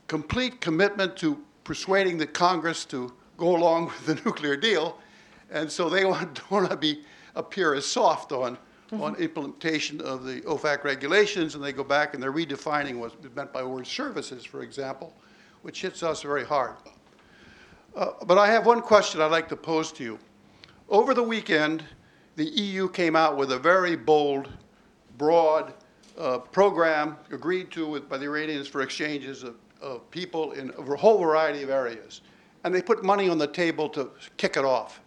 [0.09, 4.99] complete commitment to persuading the Congress to go along with the nuclear deal,
[5.53, 7.05] and so they want, don't want to be
[7.37, 8.57] appear as soft on
[8.91, 9.01] mm-hmm.
[9.01, 13.53] on implementation of the OFAC regulations, and they go back and they're redefining what's meant
[13.53, 15.15] by word services, for example,
[15.63, 16.75] which hits us very hard.
[17.95, 20.19] Uh, but I have one question I'd like to pose to you.
[20.89, 21.85] Over the weekend,
[22.37, 24.49] the EU came out with a very bold,
[25.19, 25.75] broad
[26.17, 30.97] uh, program agreed to with, by the Iranians for exchanges of, of people in a
[30.97, 32.23] whole variety of areas.
[32.65, 35.01] And they put money on the table to kick it off.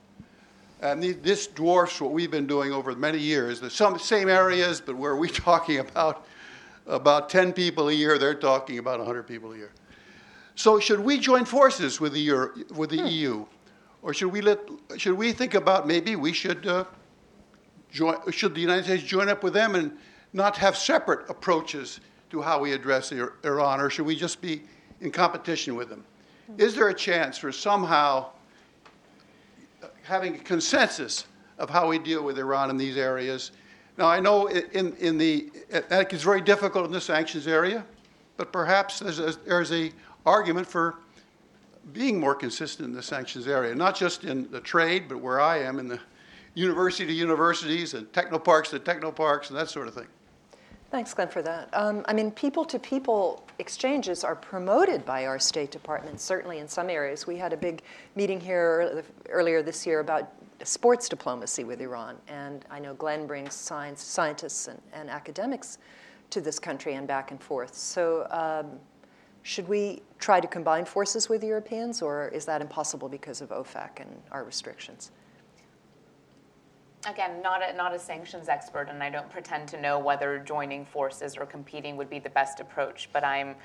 [0.82, 3.60] And the, this dwarfs what we've been doing over many years.
[3.60, 6.28] The some, same areas, but where we're talking about
[6.88, 9.72] about 10 people a year, they're talking about 100 people a year.
[10.56, 13.08] So should we join forces with the, Euro, with the hmm.
[13.08, 13.46] EU?
[14.02, 14.60] Or should we let,
[14.98, 16.86] should we think about maybe we should uh,
[17.92, 19.92] join, should the United States join up with them and
[20.34, 22.00] not have separate approaches
[22.32, 24.64] to how we address Iran, or should we just be
[25.02, 26.04] in competition with them?
[26.58, 28.28] Is there a chance for somehow
[30.04, 31.26] having a consensus
[31.58, 33.52] of how we deal with Iran in these areas?
[33.98, 37.86] Now, I know in, in the, is very difficult in the sanctions area,
[38.38, 39.92] but perhaps there's a, there's a
[40.26, 40.96] argument for
[41.94, 45.60] being more consistent in the sanctions area, not just in the trade, but where I
[45.60, 46.00] am in the
[46.54, 50.08] university to universities and technoparks to technoparks and that sort of thing.
[50.92, 51.70] Thanks, Glenn, for that.
[51.72, 56.68] Um, I mean, people to people exchanges are promoted by our State Department, certainly in
[56.68, 57.26] some areas.
[57.26, 57.82] We had a big
[58.16, 60.34] meeting here earlier this year about
[60.64, 65.78] sports diplomacy with Iran, and I know Glenn brings science, scientists and, and academics
[66.30, 67.74] to this country and back and forth.
[67.74, 68.78] So, um,
[69.44, 74.00] should we try to combine forces with Europeans, or is that impossible because of OFAC
[74.00, 75.12] and our restrictions?
[77.08, 80.86] Again, not a, not a sanctions expert, and I don't pretend to know whether joining
[80.86, 83.56] forces or competing would be the best approach, but I'm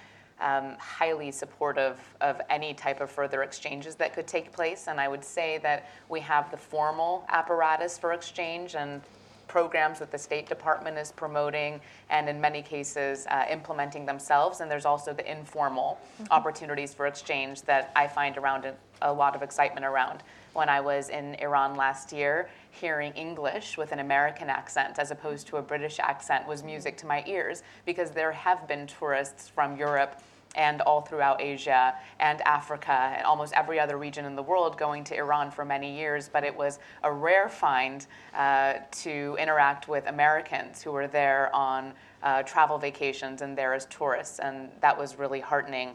[0.40, 4.86] um, highly supportive of any type of further exchanges that could take place.
[4.86, 9.02] And I would say that we have the formal apparatus for exchange and
[9.48, 14.60] programs that the State Department is promoting and in many cases uh, implementing themselves.
[14.60, 16.32] And there's also the informal mm-hmm.
[16.32, 18.66] opportunities for exchange that I find around
[19.02, 20.22] a lot of excitement around.
[20.52, 25.46] When I was in Iran last year, hearing English with an American accent as opposed
[25.48, 29.76] to a British accent was music to my ears because there have been tourists from
[29.76, 30.20] Europe
[30.56, 35.04] and all throughout Asia and Africa and almost every other region in the world going
[35.04, 36.28] to Iran for many years.
[36.28, 41.92] But it was a rare find uh, to interact with Americans who were there on
[42.22, 44.38] uh, travel vacations and there as tourists.
[44.38, 45.94] And that was really heartening.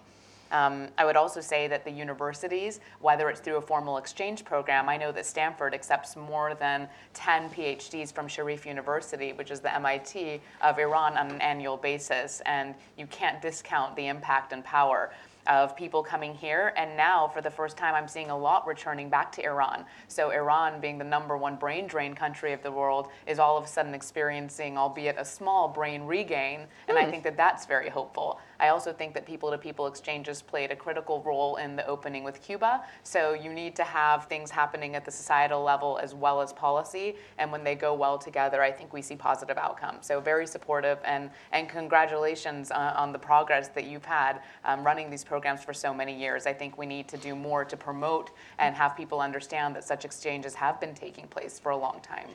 [0.52, 4.90] Um, I would also say that the universities, whether it's through a formal exchange program,
[4.90, 9.74] I know that Stanford accepts more than 10 PhDs from Sharif University, which is the
[9.74, 12.42] MIT of Iran, on an annual basis.
[12.46, 15.12] And you can't discount the impact and power
[15.48, 16.74] of people coming here.
[16.78, 19.86] And now, for the first time, I'm seeing a lot returning back to Iran.
[20.08, 23.64] So, Iran, being the number one brain drain country of the world, is all of
[23.64, 26.68] a sudden experiencing, albeit a small brain regain.
[26.88, 27.12] And I hmm.
[27.12, 28.40] think that that's very hopeful.
[28.62, 32.24] I also think that people to people exchanges played a critical role in the opening
[32.24, 32.84] with Cuba.
[33.02, 37.16] So, you need to have things happening at the societal level as well as policy.
[37.40, 40.06] And when they go well together, I think we see positive outcomes.
[40.06, 45.10] So, very supportive and, and congratulations uh, on the progress that you've had um, running
[45.10, 46.46] these programs for so many years.
[46.46, 48.30] I think we need to do more to promote
[48.60, 52.28] and have people understand that such exchanges have been taking place for a long time.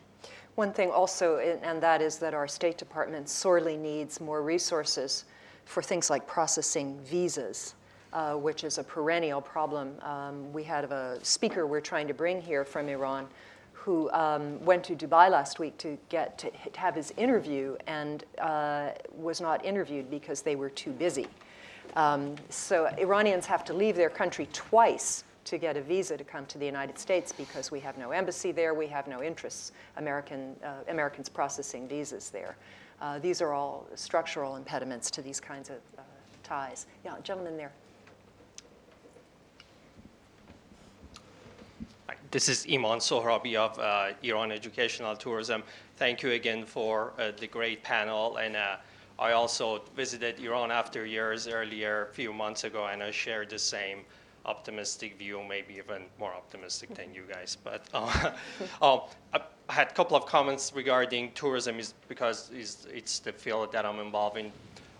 [0.56, 5.24] One thing also, and that is that our State Department sorely needs more resources
[5.66, 7.74] for things like processing visas.
[8.12, 9.92] Uh, which is a perennial problem.
[10.00, 13.26] Um, we had a speaker we're trying to bring here from Iran
[13.86, 18.90] who um, went to Dubai last week to get to have his interview and uh,
[19.16, 21.26] was not interviewed because they were too busy.
[21.94, 26.46] Um, so Iranians have to leave their country twice to get a visa to come
[26.46, 30.56] to the United States because we have no embassy there, we have no interests, American,
[30.64, 32.56] uh, Americans processing visas there.
[33.00, 36.02] Uh, these are all structural impediments to these kinds of uh,
[36.42, 36.86] ties.
[37.04, 37.16] Yeah,
[37.56, 37.72] there.
[42.30, 45.62] This is Iman Sohrabi of uh, Iran Educational Tourism.
[45.96, 48.76] Thank you again for uh, the great panel and uh,
[49.18, 53.58] I also visited Iran after years earlier, a few months ago, and I shared the
[53.58, 54.00] same
[54.46, 57.56] optimistic view, maybe even more optimistic than you guys.
[57.62, 58.32] But uh,
[58.82, 59.00] uh,
[59.34, 63.84] I had a couple of comments regarding tourism is because it's, it's the field that
[63.84, 64.52] I'm involved in.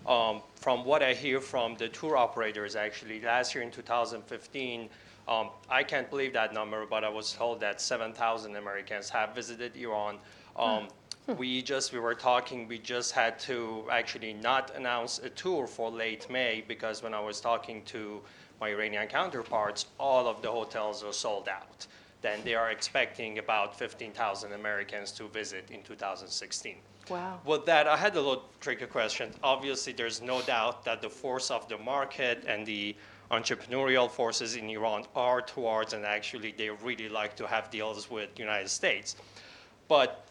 [0.05, 4.89] Um, from what I hear from the tour operators, actually, last year in 2015,
[5.27, 9.75] um, I can't believe that number, but I was told that 7,000 Americans have visited
[9.75, 10.17] Iran.
[10.55, 10.87] Um,
[11.35, 15.91] we just we were talking we just had to actually not announce a tour for
[15.91, 18.21] late may because when i was talking to
[18.59, 21.87] my iranian counterparts all of the hotels are sold out
[22.21, 26.75] then they are expecting about 15000 americans to visit in 2016
[27.09, 27.39] Wow.
[27.45, 29.31] With that, I had a little tricky question.
[29.43, 32.95] Obviously, there's no doubt that the force of the market and the
[33.31, 38.33] entrepreneurial forces in Iran are towards, and actually, they really like to have deals with
[38.35, 39.15] the United States.
[39.87, 40.27] But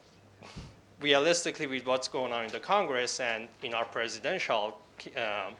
[1.00, 4.78] realistically, with what's going on in the Congress and in our presidential
[5.16, 5.54] um,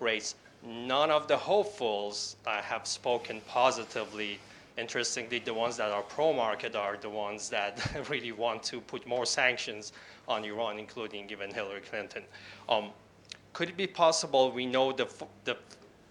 [0.00, 4.38] race, none of the hopefuls uh, have spoken positively.
[4.76, 9.06] Interestingly, the ones that are pro market are the ones that really want to put
[9.06, 9.92] more sanctions
[10.28, 12.22] on Iran, including even Hillary Clinton.
[12.68, 12.90] Um,
[13.52, 15.08] could it be possible we know the,
[15.44, 15.56] the,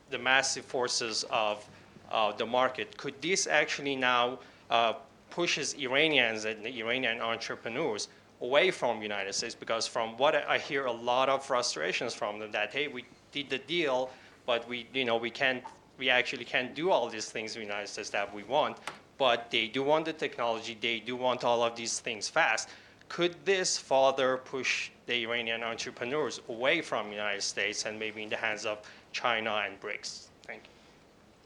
[0.09, 1.65] the massive forces of
[2.11, 2.97] uh, the market?
[2.97, 4.93] Could this actually now uh,
[5.29, 8.07] pushes Iranians and the Iranian entrepreneurs
[8.41, 12.39] away from the United States because from what I hear a lot of frustrations from
[12.39, 14.09] them that hey we did the deal
[14.47, 15.63] but we you know we can't
[15.99, 18.77] we actually can't do all these things in the United States that we want
[19.17, 22.69] but they do want the technology they do want all of these things fast.
[23.09, 28.29] Could this further push the Iranian entrepreneurs away from the United States and maybe in
[28.29, 28.79] the hands of
[29.13, 30.27] China and BRICS?
[30.45, 30.69] Thank you.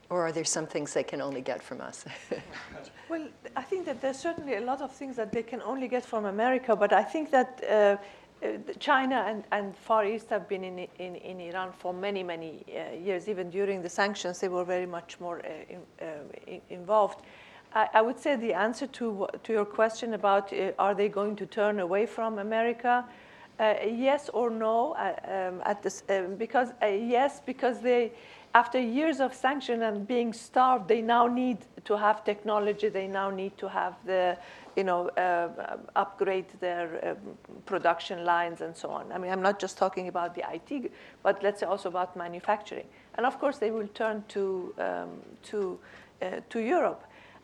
[0.10, 2.04] Or are there some things they can only get from us?
[3.10, 6.04] well, I think that there's certainly a lot of things that they can only get
[6.04, 7.98] from America, but I think that uh,
[8.80, 12.96] China and, and Far East have been in, in, in Iran for many, many uh,
[12.96, 13.30] years.
[13.30, 17.22] Even during the sanctions, they were very much more uh, in, uh, involved.
[17.74, 21.36] I, I, would say the answer to, to your question about uh, are they going
[21.38, 23.06] to turn away from America,
[23.60, 26.04] uh, yes or no, um, at this,
[26.38, 28.12] because yes, because they,
[28.54, 32.90] after years of sanction and being starved, they now need to have technology.
[32.90, 34.38] They now need to have the
[34.76, 37.18] you know, uh, upgrade their um,
[37.66, 39.12] production lines and so on.
[39.12, 40.92] I mean, I'm not just talking about the IT,
[41.24, 42.86] but let's say also about manufacturing.
[43.16, 45.10] And of course, they will turn to, um,
[45.44, 45.80] to,
[46.22, 47.04] uh, to Europe.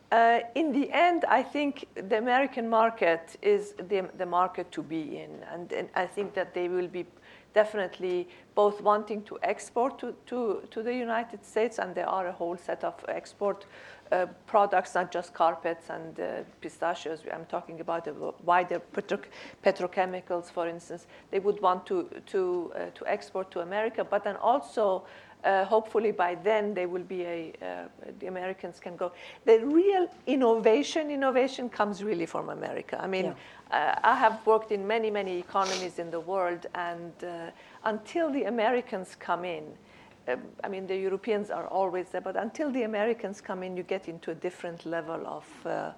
[0.10, 5.18] Uh, in the end, I think the American market is the, the market to be
[5.18, 5.44] in.
[5.52, 7.06] And, and I think that they will be
[7.54, 12.32] definitely both wanting to export to, to, to the United States, and there are a
[12.32, 13.66] whole set of export
[14.12, 17.20] uh, products, not just carpets and uh, pistachios.
[17.34, 18.14] I'm talking about a
[18.46, 19.20] wider petro
[19.64, 21.08] petrochemicals, for instance.
[21.32, 25.04] They would want to, to, uh, to export to America, but then also
[25.44, 27.66] uh, hopefully by then there will be a, uh,
[28.20, 29.12] the Americans can go.
[29.46, 33.02] The real innovation, innovation comes really from America.
[33.02, 33.96] I mean, yeah.
[33.96, 37.14] uh, I have worked in many, many economies in the world, and
[37.84, 39.64] until the Americans come in,
[40.28, 43.84] um, I mean, the Europeans are always there, but until the Americans come in, you
[43.84, 45.92] get into a different level of, uh,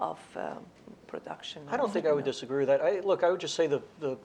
[0.00, 0.58] of um,
[1.06, 1.62] production.
[1.68, 2.80] I don't think I would disagree with that.
[2.80, 4.18] I, look, I would just say the, the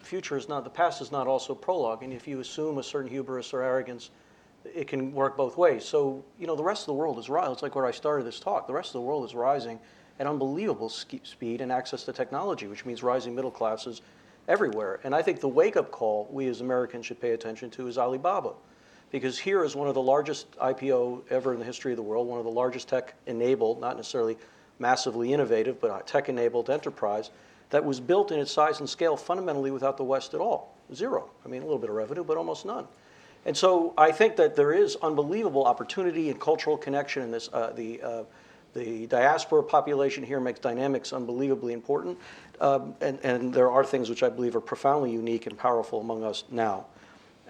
[0.00, 2.02] future is not, the past is not also prologue.
[2.02, 4.10] And if you assume a certain hubris or arrogance,
[4.64, 5.84] it can work both ways.
[5.84, 7.52] So, you know, the rest of the world is rising.
[7.52, 8.66] It's like where I started this talk.
[8.66, 9.78] The rest of the world is rising
[10.18, 14.02] at unbelievable speed and access to technology, which means rising middle classes
[14.48, 15.00] everywhere.
[15.04, 17.96] And I think the wake up call we as Americans should pay attention to is
[17.96, 18.52] Alibaba
[19.10, 22.28] because here is one of the largest IPO ever in the history of the world,
[22.28, 24.36] one of the largest tech-enabled, not necessarily
[24.78, 27.30] massively innovative, but uh, tech-enabled enterprise
[27.70, 30.74] that was built in its size and scale fundamentally without the West at all.
[30.94, 31.30] Zero.
[31.44, 32.86] I mean, a little bit of revenue, but almost none.
[33.46, 37.48] And so I think that there is unbelievable opportunity and cultural connection in this.
[37.52, 38.22] Uh, the, uh,
[38.74, 42.18] the diaspora population here makes dynamics unbelievably important.
[42.60, 46.22] Um, and, and there are things which I believe are profoundly unique and powerful among
[46.22, 46.86] us now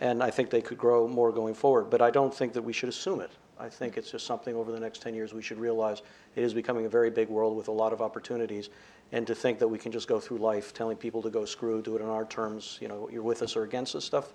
[0.00, 1.90] and I think they could grow more going forward.
[1.90, 3.30] But I don't think that we should assume it.
[3.58, 6.00] I think it's just something over the next 10 years we should realize
[6.34, 8.70] it is becoming a very big world with a lot of opportunities.
[9.12, 11.82] And to think that we can just go through life telling people to go screw,
[11.82, 14.32] do it on our terms, you know, you're with us or against us stuff.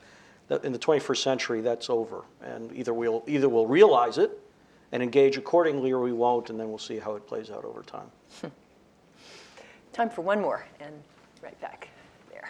[0.63, 2.25] In the 21st century, that's over.
[2.43, 4.39] And either we'll, either we'll realize it
[4.91, 7.81] and engage accordingly or we won't, and then we'll see how it plays out over
[7.83, 8.11] time.
[9.93, 10.93] Time for one more, and
[11.41, 11.87] right back.
[12.29, 12.49] There.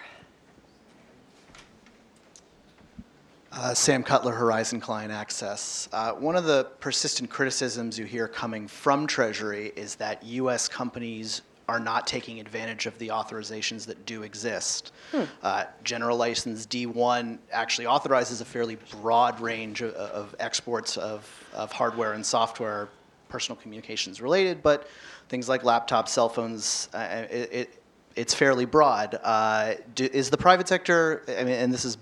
[3.52, 5.88] Uh, Sam Cutler, Horizon Client Access.
[5.94, 10.68] Uh, one of the persistent criticisms you hear coming from Treasury is that U.S.
[10.68, 14.92] companies are not taking advantage of the authorizations that do exist.
[15.12, 15.24] Hmm.
[15.42, 21.72] Uh, General License D1 actually authorizes a fairly broad range of, of exports of, of
[21.72, 22.90] hardware and software,
[23.30, 24.88] personal communications related, but
[25.30, 27.84] things like laptops, cell phones, uh, it, it,
[28.16, 29.20] it's fairly broad.
[29.24, 31.98] Uh, do, is the private sector, I mean, and this is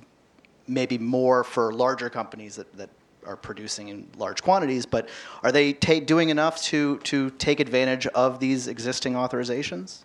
[0.68, 2.90] maybe more for larger companies that, that
[3.26, 5.10] are producing in large quantities, but
[5.44, 10.04] are they doing enough to, to take advantage of these existing authorizations?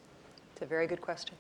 [0.53, 1.35] It's a very good question.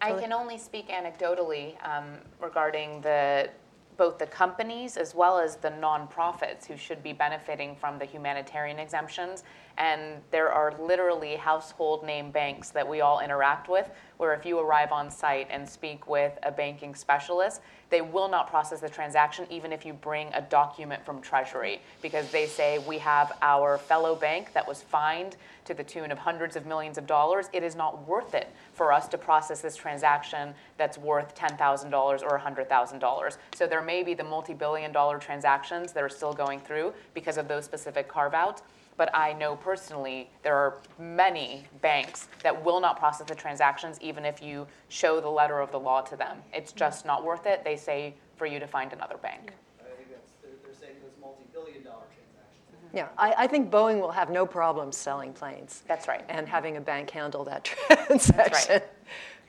[0.00, 2.04] I can only speak anecdotally um,
[2.40, 3.50] regarding the
[3.96, 8.78] both the companies as well as the nonprofits who should be benefiting from the humanitarian
[8.78, 9.44] exemptions.
[9.78, 13.88] And there are literally household name banks that we all interact with,
[14.18, 17.60] where if you arrive on site and speak with a banking specialist,
[17.92, 22.30] they will not process the transaction even if you bring a document from Treasury because
[22.30, 25.36] they say we have our fellow bank that was fined
[25.66, 27.50] to the tune of hundreds of millions of dollars.
[27.52, 32.38] It is not worth it for us to process this transaction that's worth $10,000 or
[32.38, 33.36] $100,000.
[33.54, 37.36] So there may be the multi billion dollar transactions that are still going through because
[37.36, 38.62] of those specific carve outs
[38.96, 44.24] but I know personally there are many banks that will not process the transactions even
[44.24, 46.38] if you show the letter of the law to them.
[46.52, 47.64] It's just not worth it.
[47.64, 49.52] They say for you to find another bank.
[49.80, 52.90] I think that's, they're, they're saying those multi-billion dollar transactions.
[52.92, 55.82] Yeah, I, I, think Boeing will have no problem selling planes.
[55.86, 56.24] That's right.
[56.28, 58.36] And having a bank handle that transaction.
[58.36, 58.82] That's right.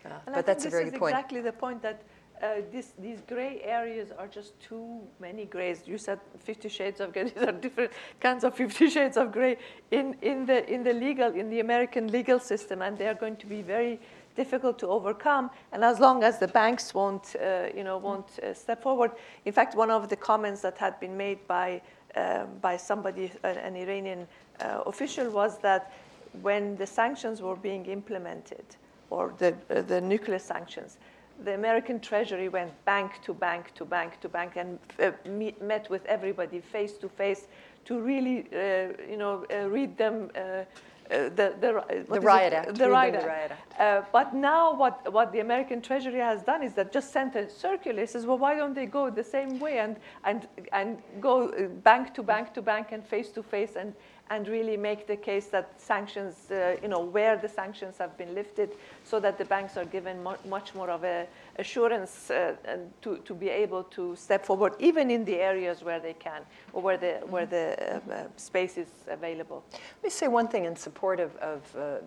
[0.05, 1.13] Uh, but that's a very good point.
[1.13, 2.01] exactly the point that
[2.43, 5.83] uh, this, these gray areas are just too many grays.
[5.85, 7.23] You said 50 shades of gray.
[7.35, 9.57] These are different kinds of 50 shades of gray
[9.91, 13.37] in, in, the, in the legal, in the American legal system, and they are going
[13.37, 13.99] to be very
[14.35, 15.51] difficult to overcome.
[15.71, 19.11] And as long as the banks won't, uh, you know, won't uh, step forward.
[19.45, 21.81] In fact, one of the comments that had been made by,
[22.15, 24.27] um, by somebody, an Iranian
[24.59, 25.93] uh, official, was that
[26.41, 28.65] when the sanctions were being implemented,
[29.09, 30.97] or the, uh, the nuclear sanctions,
[31.43, 35.89] the American Treasury went bank to bank to bank to bank and uh, meet, met
[35.89, 37.47] with everybody face to face
[37.85, 40.29] to really, uh, you know, uh, read them.
[40.35, 40.63] Uh,
[41.11, 42.53] uh, the, the, is Riot?
[42.53, 42.75] Act.
[42.75, 43.27] The Riot the Act.
[43.27, 47.35] Riot Uh, but now what, what the American Treasury has done is that just sent
[47.35, 51.69] a circular, says, well, why don't they go the same way and, and, and go
[51.83, 53.93] bank to bank to bank and face to face and,
[54.29, 58.33] and really make the case that sanctions, uh, you know, where the sanctions have been
[58.33, 58.71] lifted
[59.03, 61.27] so that the banks are given mu- much more of a
[61.59, 65.99] assurance uh, and to, to be able to step forward, even in the areas where
[65.99, 66.41] they can
[66.71, 69.63] or where the, where the uh, uh, space is available.
[69.71, 71.97] Let me say one thing in support of, of uh,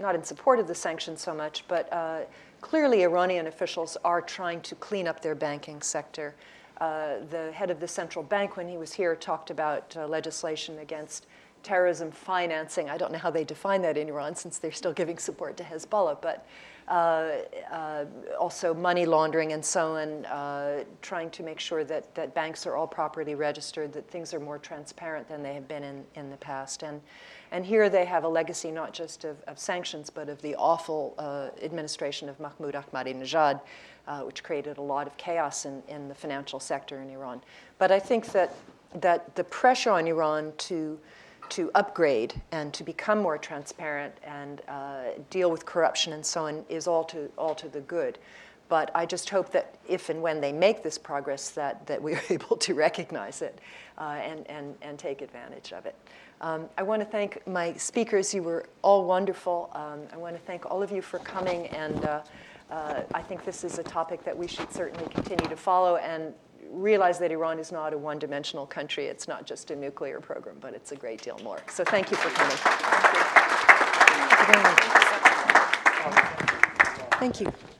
[0.00, 2.20] not in support of the sanctions so much, but uh,
[2.60, 6.34] clearly Iranian officials are trying to clean up their banking sector.
[6.80, 10.78] Uh, the head of the central bank, when he was here, talked about uh, legislation
[10.78, 11.26] against
[11.68, 12.88] terrorism financing.
[12.88, 15.64] I don't know how they define that in Iran since they're still giving support to
[15.64, 16.46] Hezbollah, but
[16.88, 18.06] uh, uh,
[18.40, 22.74] also money laundering and so on, uh, trying to make sure that, that banks are
[22.74, 26.38] all properly registered, that things are more transparent than they have been in, in the
[26.38, 26.82] past.
[26.82, 27.02] And,
[27.52, 31.14] and here they have a legacy not just of, of sanctions, but of the awful
[31.18, 33.60] uh, administration of Mahmoud Ahmadinejad,
[34.06, 37.42] uh, which created a lot of chaos in, in the financial sector in Iran.
[37.76, 38.54] But I think that,
[38.94, 40.98] that the pressure on Iran to
[41.50, 46.64] to upgrade and to become more transparent and uh, deal with corruption and so on
[46.68, 48.18] is all to, all to the good.
[48.68, 52.14] But I just hope that if and when they make this progress, that, that we
[52.16, 53.58] are able to recognize it
[53.96, 55.94] uh, and, and, and take advantage of it.
[56.40, 58.32] Um, I want to thank my speakers.
[58.32, 59.70] You were all wonderful.
[59.72, 61.66] Um, I want to thank all of you for coming.
[61.68, 62.22] And uh,
[62.70, 65.96] uh, I think this is a topic that we should certainly continue to follow.
[65.96, 66.32] And
[66.70, 69.06] realize that Iran is not a one dimensional country.
[69.06, 71.60] It's not just a nuclear program, but it's a great deal more.
[71.70, 72.56] So thank you for coming.
[77.18, 77.40] Thank you.
[77.40, 77.77] Thank you.